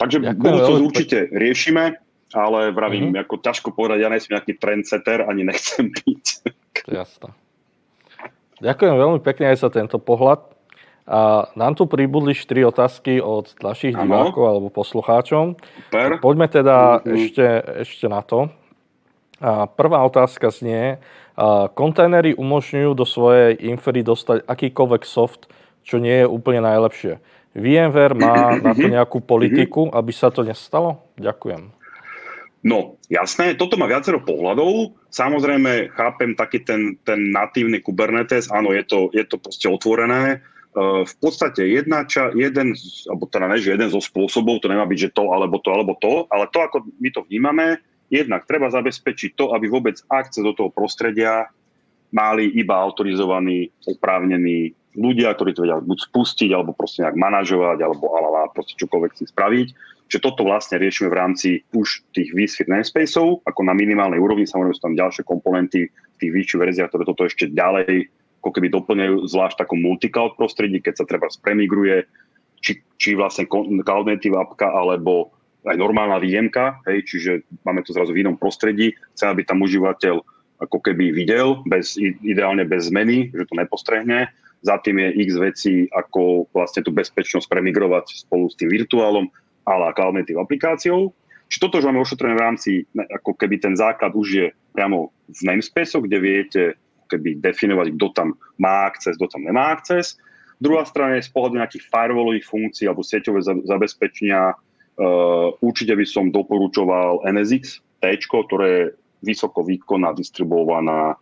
[0.00, 2.00] Takže budúcnosť určite riešime,
[2.32, 3.22] ale vravím, mm-hmm.
[3.26, 6.24] ako ťažko povedať, ja nejsem nejaký trendsetter, ani nechcem byť.
[6.88, 7.30] Jasné.
[8.60, 10.44] Ďakujem veľmi pekne aj za tento pohľad.
[11.10, 14.04] A nám tu pribudli štyri otázky od našich ano.
[14.06, 15.58] divákov alebo poslucháčov.
[15.58, 16.22] Super.
[16.22, 17.16] Poďme teda mm-hmm.
[17.18, 17.46] ešte,
[17.82, 18.52] ešte na to.
[19.40, 21.00] A prvá otázka znie,
[21.74, 25.48] kontajnery umožňujú do svojej infery dostať akýkoľvek soft,
[25.80, 27.18] čo nie je úplne najlepšie.
[27.54, 31.02] VMware má na to nejakú politiku, aby sa to nestalo?
[31.18, 31.74] Ďakujem.
[32.60, 34.92] No, jasné, toto má viacero pohľadov.
[35.08, 40.44] Samozrejme, chápem taký ten, ten natívny Kubernetes, áno, je to, je to proste otvorené.
[40.70, 42.76] Uh, v podstate jedna ča, jeden,
[43.10, 45.98] alebo teda ne, že jeden zo spôsobov, to nemá byť, že to, alebo to, alebo
[45.98, 47.80] to, ale to, ako my to vnímame,
[48.10, 51.46] Jednak treba zabezpečiť to, aby vôbec akce do toho prostredia
[52.10, 58.10] mali iba autorizovaní, oprávnení ľudia, ktorí to vedia buď spustiť, alebo proste nejak manažovať, alebo
[58.14, 59.68] alala, proste čokoľvek si spraviť.
[60.10, 64.74] Čiže toto vlastne riešime v rámci už tých vSphere namespaceov, ako na minimálnej úrovni, samozrejme
[64.74, 68.10] sú tam ďalšie komponenty v tých vyšších verziách, ktoré toto ešte ďalej
[68.40, 72.08] ako keby doplňajú, zvlášť takom multicloud prostredí, keď sa treba spremigruje
[72.64, 75.30] či, či vlastne Cloud Native appka, alebo
[75.68, 80.24] aj normálna výjemka, hej, čiže máme to zrazu v inom prostredí, chcem, aby tam užívateľ
[80.60, 84.28] ako keby videl, bez, ideálne bez zmeny, že to nepostrehne.
[84.60, 89.26] Za tým je x vecí, ako vlastne tú bezpečnosť premigrovať spolu s tým virtuálom,
[89.64, 91.16] ale cloud native aplikáciou.
[91.48, 94.46] Čiže toto, že máme ošetrené v rámci, ako keby ten základ už je
[94.76, 96.62] priamo v namespace, kde viete
[97.10, 98.28] keby definovať, kto tam
[98.60, 100.14] má akces, kto tam nemá akces.
[100.62, 104.54] Druhá strana je z pohľadu nejakých firewallových funkcií alebo sieťové zabezpečenia
[105.00, 108.84] Uh, určite by som doporučoval NSX T, ktoré je
[109.24, 111.16] vysoko výkonná distribuovaná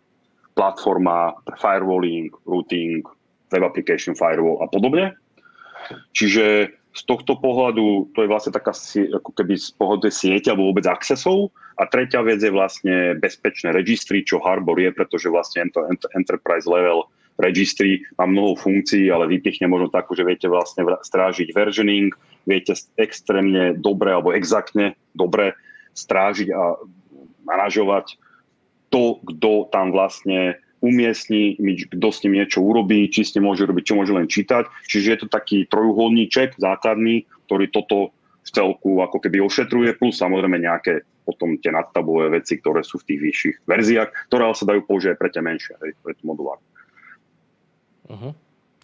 [0.58, 3.06] platforma pre firewalling, routing,
[3.52, 5.16] web application firewall a podobne.
[6.12, 10.88] Čiže z tohto pohľadu to je vlastne taká ako keby z pohľadu siete alebo vôbec
[10.88, 11.54] accessov.
[11.78, 15.70] A tretia vec je vlastne bezpečné registry, čo Harbor je, pretože vlastne
[16.16, 17.06] enterprise level
[17.38, 22.10] registry má mnoho funkcií, ale vypichne možno takú, že viete vlastne strážiť versioning,
[22.50, 25.54] viete extrémne dobre alebo exaktne dobre
[25.94, 26.74] strážiť a
[27.46, 28.18] manažovať
[28.90, 31.58] to, kto tam vlastne umiestni,
[31.90, 34.66] kto s ním niečo urobí, či s ním môže robiť, čo môže len čítať.
[34.86, 38.14] Čiže je to taký trojuholníček základný, ktorý toto
[38.46, 43.12] v celku ako keby ošetruje, plus samozrejme nejaké potom tie nadtabové veci, ktoré sú v
[43.12, 46.64] tých vyšších verziách, ktoré sa dajú použiť aj pre tie menšie, pre tú modulárne.
[48.08, 48.32] Uh-huh.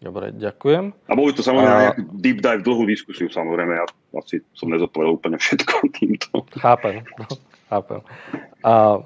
[0.04, 0.92] Dobre, ďakujem.
[1.08, 1.96] A boli to samozrejme a...
[2.20, 3.72] deep dive, dlhú diskusiu samozrejme.
[3.72, 3.88] Ja
[4.20, 6.44] asi som nezodpovedal úplne všetko týmto.
[6.60, 7.26] Chápem, no,
[7.72, 8.00] chápem.
[8.60, 9.00] A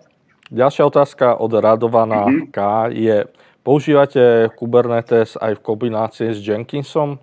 [0.51, 2.49] ďalšia otázka od Radovana mm-hmm.
[2.53, 2.59] K
[2.93, 3.17] je,
[3.63, 7.21] používate Kubernetes aj v kombinácii s Jenkinsom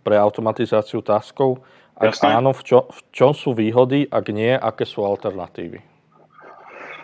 [0.00, 1.60] pre automatizáciu taskov?
[1.96, 2.40] Ak Jasne.
[2.40, 5.92] áno, v, čo, v čom sú výhody, ak nie, aké sú alternatívy?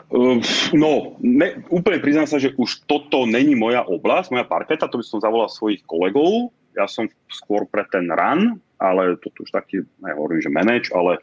[0.08, 0.40] Ehm,
[0.72, 5.04] no, ne, úplne priznám sa, že už toto není moja oblasť, moja parketa, to by
[5.04, 6.48] som zavolal svojich kolegov.
[6.72, 11.20] Ja som skôr pre ten run, ale toto už taký, nehovorím, že manage, ale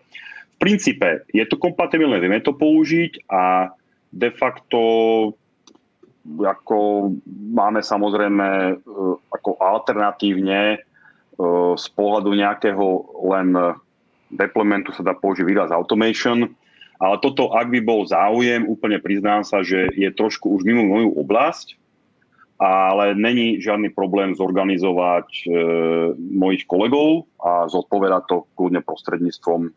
[0.55, 3.73] v princípe je to kompatibilné, vieme to použiť a
[4.15, 4.79] de facto
[6.25, 7.11] ako
[7.53, 8.73] máme samozrejme e,
[9.29, 10.77] ako alternatívne e,
[11.77, 12.85] z pohľadu nejakého
[13.29, 13.53] len
[14.33, 16.49] deploymentu sa dá použiť výraz automation,
[16.97, 21.11] ale toto, ak by bol záujem, úplne priznám sa, že je trošku už mimo moju
[21.19, 21.75] oblasť,
[22.55, 25.45] ale není žiadny problém zorganizovať e,
[26.15, 29.71] mojich kolegov a zodpovedať to kľudne prostredníctvom, e,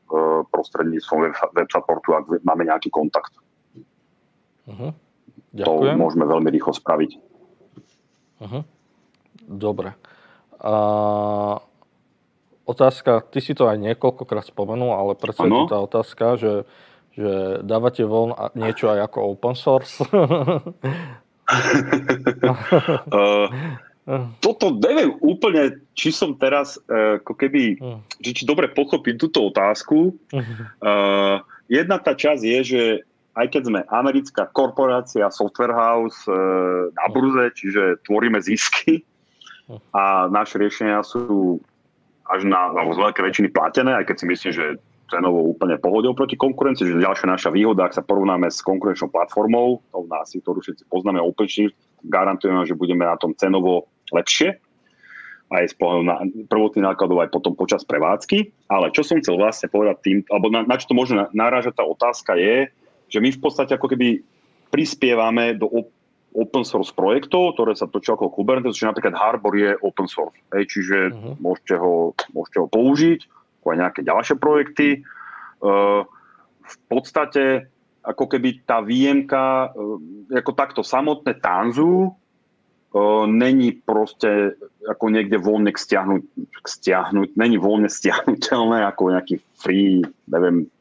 [0.55, 3.35] prostredníctvom web, web supportu, ak máme nejaký kontakt.
[4.69, 4.93] Uh-huh.
[5.65, 7.11] To môžeme veľmi rýchlo spraviť.
[8.45, 8.63] Uh-huh.
[9.49, 9.97] Dobre.
[10.61, 10.75] A
[12.69, 16.53] otázka, ty si to aj niekoľkokrát spomenul, ale predsa je tá otázka, že
[17.19, 19.99] že dávate von niečo aj ako open source?
[20.07, 20.71] uh,
[24.45, 27.99] toto neviem úplne, či som teraz uh, ako keby, uh.
[28.23, 30.15] či, či dobre pochopím túto otázku.
[30.31, 32.83] Uh, jedna tá časť je, že
[33.39, 39.07] aj keď sme americká korporácia, software house uh, na burze, čiže tvoríme zisky
[39.95, 41.57] a naše riešenia sú
[42.29, 44.67] až na, alebo z veľké väčšiny platené, aj keď si myslím, že
[45.09, 49.81] cenovo úplne pohodil proti konkurencii, že ďalšia naša výhoda, ak sa porovnáme s konkurenčnou platformou,
[49.89, 54.61] to nás, ktorú všetci poznáme OpenShift, garantujeme, že budeme na tom cenovo lepšie,
[55.49, 56.17] aj z pohľadu na
[56.53, 58.53] prvotných nákladov, aj potom počas prevádzky.
[58.69, 61.89] Ale čo som chcel vlastne povedať tým, alebo na, na čo to možno narážať tá
[61.89, 62.69] otázka je,
[63.09, 64.21] že my v podstate ako keby
[64.69, 65.89] prispievame do
[66.37, 70.69] open source projektov, ktoré sa točia ako Kubernetes, čiže napríklad Harbor je open source, hej,
[70.69, 71.35] čiže uh-huh.
[71.41, 73.21] môžete, ho, môžete ho použiť
[73.59, 74.89] ako aj nejaké ďalšie projekty.
[74.97, 74.99] E,
[76.65, 77.69] v podstate
[78.01, 82.11] ako keby tá výjemka, e, ako takto samotné Tanzu, e,
[83.29, 84.57] není proste
[84.89, 86.23] ako niekde voľne stiahnuť,
[86.65, 90.01] stiahnuť, není voľne stiahnutelné ako nejaký free,
[90.31, 90.73] neviem,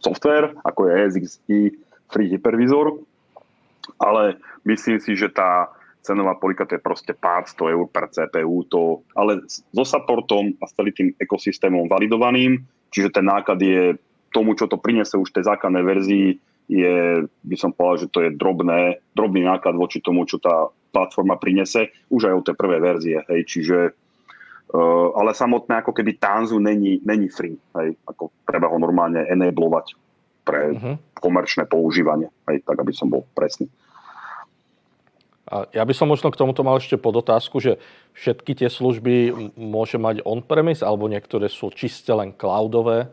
[0.00, 1.58] software, ako je ESXi,
[2.10, 3.02] free hypervisor,
[3.98, 5.70] ale myslím si, že tá
[6.06, 10.70] cenová polika to je proste pár 100 eur per CPU, to, ale so supportom a
[10.70, 12.62] s celým tým ekosystémom validovaným,
[12.94, 13.98] čiže ten náklad je
[14.30, 16.28] tomu, čo to prinese už tej základnej verzii,
[16.66, 21.38] je, by som povedal, že to je drobné, drobný náklad voči tomu, čo tá platforma
[21.38, 23.78] prinese, už aj od tej prvej verzie, hej, čiže
[24.72, 29.94] uh, ale samotné ako keby Tanzu není, není free, hej, ako treba ho normálne enablovať
[30.46, 30.94] pre uh-huh.
[31.18, 33.66] komerčné používanie, hej, tak aby som bol presný.
[35.46, 37.78] A ja by som možno k tomuto mal ešte podotázku, že
[38.18, 43.06] všetky tie služby môže mať on-premise, alebo niektoré sú čiste len cloudové?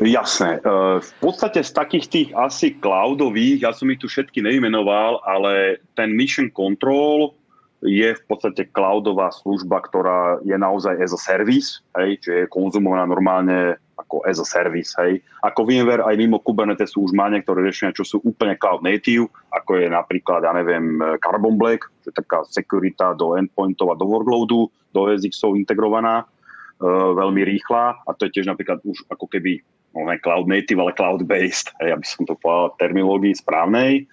[0.00, 0.64] Jasné.
[1.04, 6.16] V podstate z takých tých asi cloudových, ja som ich tu všetky nevymenoval, ale ten
[6.16, 7.36] Mission Control
[7.82, 13.10] je v podstate cloudová služba, ktorá je naozaj as a service, hej, čiže je konzumovaná
[13.10, 14.94] normálne ako as a service.
[15.02, 15.18] Hej.
[15.42, 19.82] Ako VMware aj mimo Kubernetes už má niektoré riešenia, čo sú úplne cloud native, ako
[19.82, 24.70] je napríklad, ja neviem, Carbon Black, čo je taká securita do endpointov a do workloadu,
[24.94, 29.58] do SXov integrovaná, e, veľmi rýchla a to je tiež napríklad už ako keby
[29.92, 34.06] no ne cloud native, ale cloud-based, hej, aby som to povedal terminológii správnej.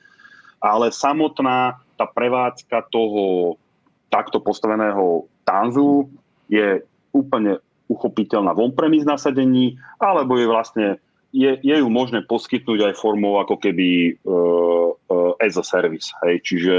[0.59, 3.59] Ale samotná tá prevádzka toho
[4.07, 6.07] takto postaveného Tanzu
[6.47, 6.79] je
[7.11, 7.59] úplne
[7.91, 10.87] uchopiteľná v on-premise nasadení, alebo je vlastne
[11.29, 16.09] je, je ju možné poskytnúť aj formou ako keby uh, uh, as a service.
[16.25, 16.41] Hej.
[16.41, 16.75] Čiže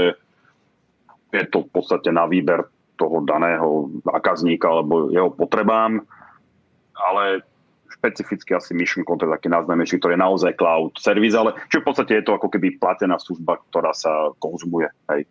[1.31, 2.67] je to v podstate na výber
[2.99, 6.03] toho daného zákazníka alebo jeho potrebám,
[6.95, 7.47] ale
[8.01, 12.13] špecificky asi Mission Control taký najznámejší, ktorý je naozaj cloud service, ale čiže v podstate
[12.17, 14.89] je to ako keby platená služba, ktorá sa konzumuje.
[15.13, 15.29] Hej.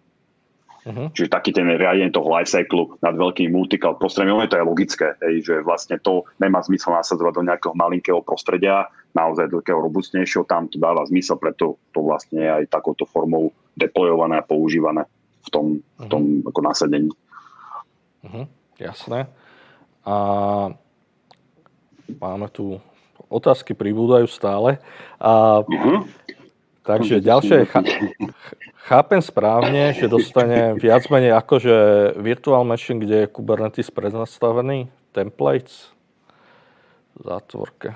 [0.80, 1.12] Uh-huh.
[1.12, 5.54] Čiže taký ten riadenie toho lifecycle nad veľkým multicloud prostredím, to je logické, hej, že
[5.60, 10.80] vlastne to nemá zmysel nasadzovať do nejakého malinkého prostredia, naozaj do takého robustnejšieho, tam to
[10.80, 15.04] dáva zmysel, preto to vlastne je aj takouto formou deployované a používané
[15.44, 16.00] v tom, uh-huh.
[16.00, 16.48] v tom mhm.
[16.48, 17.10] ako nasadení.
[18.24, 18.44] Uh-huh.
[18.80, 19.28] Jasné.
[20.08, 20.14] A
[22.18, 22.82] máme tu
[23.30, 24.82] otázky pribúdajú stále.
[25.22, 26.08] A, uh-huh.
[26.80, 27.68] Takže ďalšie,
[28.88, 31.76] chápem správne, že dostane viac menej akože
[32.18, 35.92] virtual machine, kde je Kubernetes prednastavený, templates
[37.20, 37.94] zátvorke.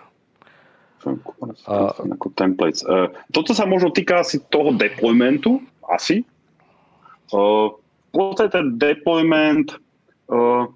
[1.65, 1.97] A...
[1.97, 2.85] Ako templates.
[2.85, 6.25] Uh, toto sa možno týka asi toho deploymentu, asi.
[7.33, 7.73] Uh,
[8.09, 9.75] v podstate ten deployment
[10.31, 10.69] uh,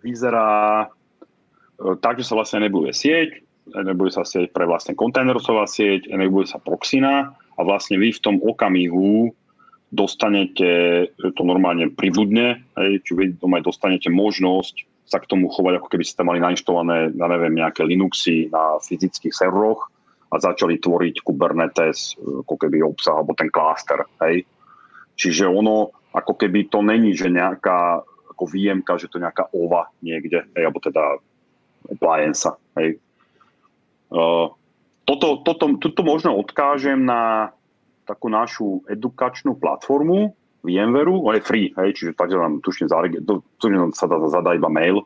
[0.00, 0.88] vyzerá
[2.00, 3.30] tak, že sa vlastne nebuduje sieť,
[3.72, 8.36] nebude sa sieť pre vlastne kontajnerová sieť, nebude sa proxina a vlastne vy v tom
[8.42, 9.30] okamihu
[9.92, 10.70] dostanete
[11.20, 16.24] to normálne pribudne, či vy doma dostanete možnosť sa k tomu chovať, ako keby ste
[16.24, 19.92] mali nainštalované, ja neviem, nejaké Linuxy na fyzických serveroch
[20.32, 24.48] a začali tvoriť Kubernetes, ako keby obsah, alebo ten kláster, hej.
[25.12, 28.00] Čiže ono, ako keby to není, že nejaká
[28.32, 31.20] ako výjemka, že to nejaká OVA niekde, hej, alebo teda
[31.90, 32.46] appliance,
[32.78, 33.00] hej.
[34.12, 34.52] Uh,
[35.08, 37.50] toto, toto, toto možno odkážem na
[38.06, 42.86] takú našu edukačnú platformu VMware, on je free, hej, čiže takže nám tušne,
[43.58, 45.02] tušne sa dá zadá iba mail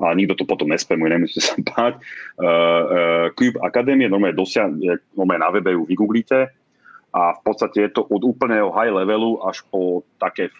[0.00, 2.00] a nikto to potom nespamuje, nemusíte sa báť.
[2.38, 4.70] Uh, uh, Cube Academy normálne, dosia,
[5.12, 6.48] normálne na webe ju vygooglite
[7.10, 10.54] a v podstate je to od úplného high levelu až po také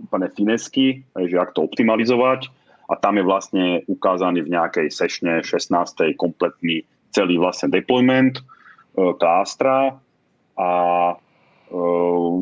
[0.00, 2.48] úplne finesky, hej, že ak to optimalizovať
[2.90, 5.70] a tam je vlastne ukázaný v nejakej sešne 16.
[6.18, 6.82] kompletný
[7.14, 9.94] celý vlastne deployment uh, klástra
[10.58, 10.70] a
[11.70, 12.34] uh,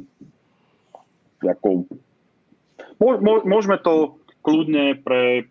[1.38, 1.86] ako,
[3.46, 5.46] môžeme to kľudne pre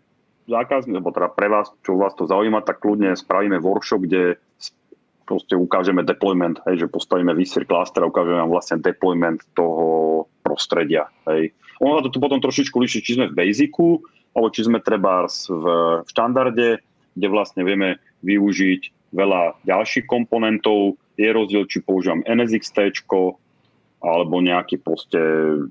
[0.48, 4.36] zákazník, alebo teda pre vás, čo vás to zaujíma, tak kľudne spravíme workshop, kde
[5.28, 11.12] proste ukážeme deployment, hej, že postavíme vysvier cluster a ukážeme vám vlastne deployment toho prostredia.
[11.28, 11.52] Hej.
[11.84, 14.00] Ono to tu potom trošičku líši, či sme v Basicu,
[14.38, 15.66] alebo či sme treba v,
[16.06, 16.78] štandarde,
[17.18, 20.94] kde vlastne vieme využiť veľa ďalších komponentov.
[21.18, 22.94] Je rozdiel, či používam NSXT,
[23.98, 25.18] alebo nejaký proste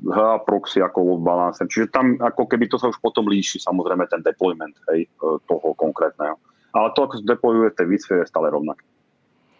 [0.03, 1.63] H proxy ako load balancer.
[1.63, 5.71] Čiže tam ako keby to sa už potom líši samozrejme ten deployment hej, e, toho
[5.79, 6.35] konkrétneho.
[6.75, 8.83] Ale to, ako sa deployuje tej výsvie, je stále rovnaké.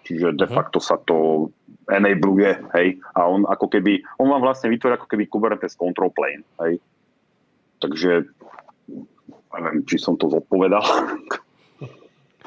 [0.03, 0.51] Čiže de mhm.
[0.51, 1.47] facto sa to
[1.87, 6.43] enableuje, hej, a on ako keby, on vám vlastne vytvorí ako keby Kubernetes control plane,
[6.67, 6.83] hej.
[7.79, 8.27] Takže,
[9.57, 10.83] neviem, či som to zodpovedal.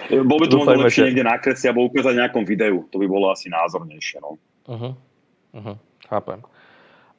[0.09, 2.89] Bol by to možno lepšie niekde nakresliť alebo ukázať nejakom videu.
[2.89, 4.19] To by bolo asi názornejšie.
[4.25, 4.41] No.
[4.65, 4.93] Uh-huh.
[5.53, 5.77] Uh-huh.
[6.09, 6.41] Chápem.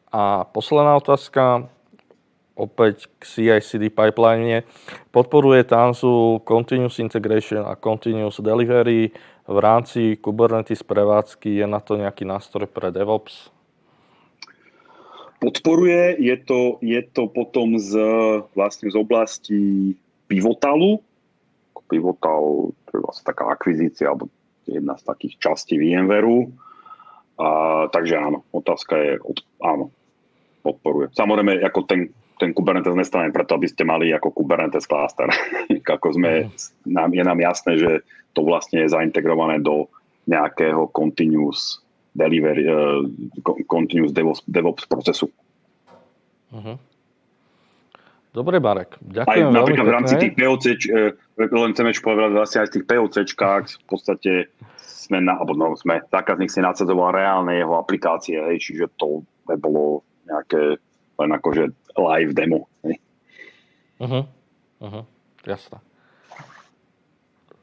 [0.10, 1.70] A posledná otázka,
[2.58, 4.68] opäť k CI/CD pipeline.
[5.14, 9.14] Podporuje Tanzu Continuous Integration a Continuous Delivery
[9.48, 11.64] v rámci Kubernetes prevádzky.
[11.64, 13.50] Je na to nejaký nástroj pre DevOps?
[15.42, 16.22] Podporuje.
[16.22, 17.98] Je to, je to potom z,
[18.54, 19.60] vlastne z oblasti
[20.30, 21.02] Pivotalu,
[21.92, 24.32] Pivotal, to je vlastne taká akvizícia, alebo
[24.64, 26.48] jedna z takých častí VMwareu.
[27.36, 27.48] A,
[27.92, 29.92] takže áno, otázka je, od, áno,
[30.64, 31.12] podporuje.
[31.12, 35.28] Samozrejme, ako ten, ten Kubernetes nestane preto, aby ste mali ako Kubernetes cluster.
[36.00, 36.48] ako sme,
[36.88, 37.92] nám, je nám jasné, že
[38.32, 39.92] to vlastne je zaintegrované do
[40.32, 41.84] nejakého continuous
[42.16, 43.04] delivery, uh,
[43.68, 45.32] continuous DevOps, DevOps procesu.
[46.52, 46.76] Uh-huh.
[48.32, 48.96] Dobre, Marek.
[49.04, 52.86] Ďakujem aj napríklad v rámci tých POC, eh, len chceme povedať, vlastne aj v tých
[52.88, 54.32] POCčkách v podstate
[54.80, 60.08] sme, na, alebo no, sme, zákazník si nadsadzoval reálne jeho aplikácie, hej, čiže to nebolo
[60.24, 60.80] nejaké
[61.20, 62.72] len akože live demo.
[64.00, 64.24] Uh-huh.
[64.80, 65.04] Uh-huh.
[65.44, 65.84] Jasné.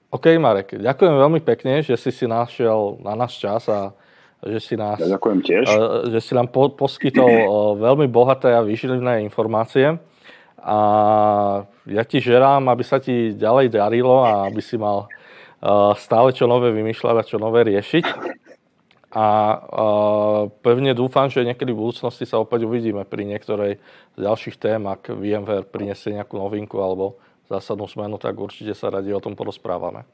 [0.09, 3.93] OK, Marek, ďakujem veľmi pekne, že si si našiel na náš čas a
[4.47, 5.67] že si, nás, ja ďakujem tiež.
[6.15, 7.27] že si nám po, poskytol
[7.87, 9.99] veľmi bohaté a vyžilené informácie.
[10.59, 10.79] A
[11.87, 15.11] ja ti žerám, aby sa ti ďalej darilo a aby si mal
[15.99, 18.05] stále čo nové vymýšľať a čo nové riešiť.
[19.09, 19.27] A
[20.61, 23.81] pevne dúfam, že niekedy v budúcnosti sa opäť uvidíme pri niektorej
[24.15, 27.17] z ďalších tém, ak VMware prinesie nejakú novinku alebo
[27.49, 30.05] zásadnú smenu, tak určite sa radi o tom porozprávame.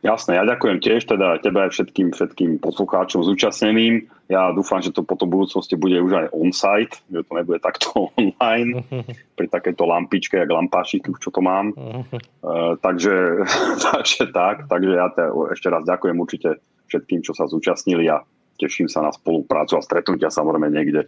[0.00, 4.06] Jasné, ja ďakujem tiež teda tebe aj všetkým, všetkým poslucháčom zúčastneným.
[4.30, 7.86] Ja dúfam, že to potom v budúcnosti bude už aj on-site, že to nebude takto
[8.18, 8.82] online,
[9.38, 11.74] pri takejto lampičke, jak lampášik, čo to mám.
[11.76, 13.46] uh, takže,
[13.80, 15.24] takže tak, takže ja te,
[15.54, 16.50] ešte raz ďakujem určite
[16.90, 18.22] všetkým, čo sa zúčastnili a
[18.56, 21.06] teším sa na spoluprácu a stretnutia samozrejme niekde,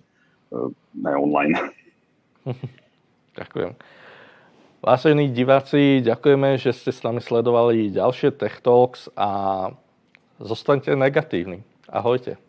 [0.54, 1.54] uh, ne online.
[3.38, 3.97] ďakujem.
[4.78, 9.70] Vážení diváci, ďakujeme, že ste s nami sledovali ďalšie Tech Talks a
[10.38, 11.66] zostaňte negatívni.
[11.90, 12.47] Ahojte.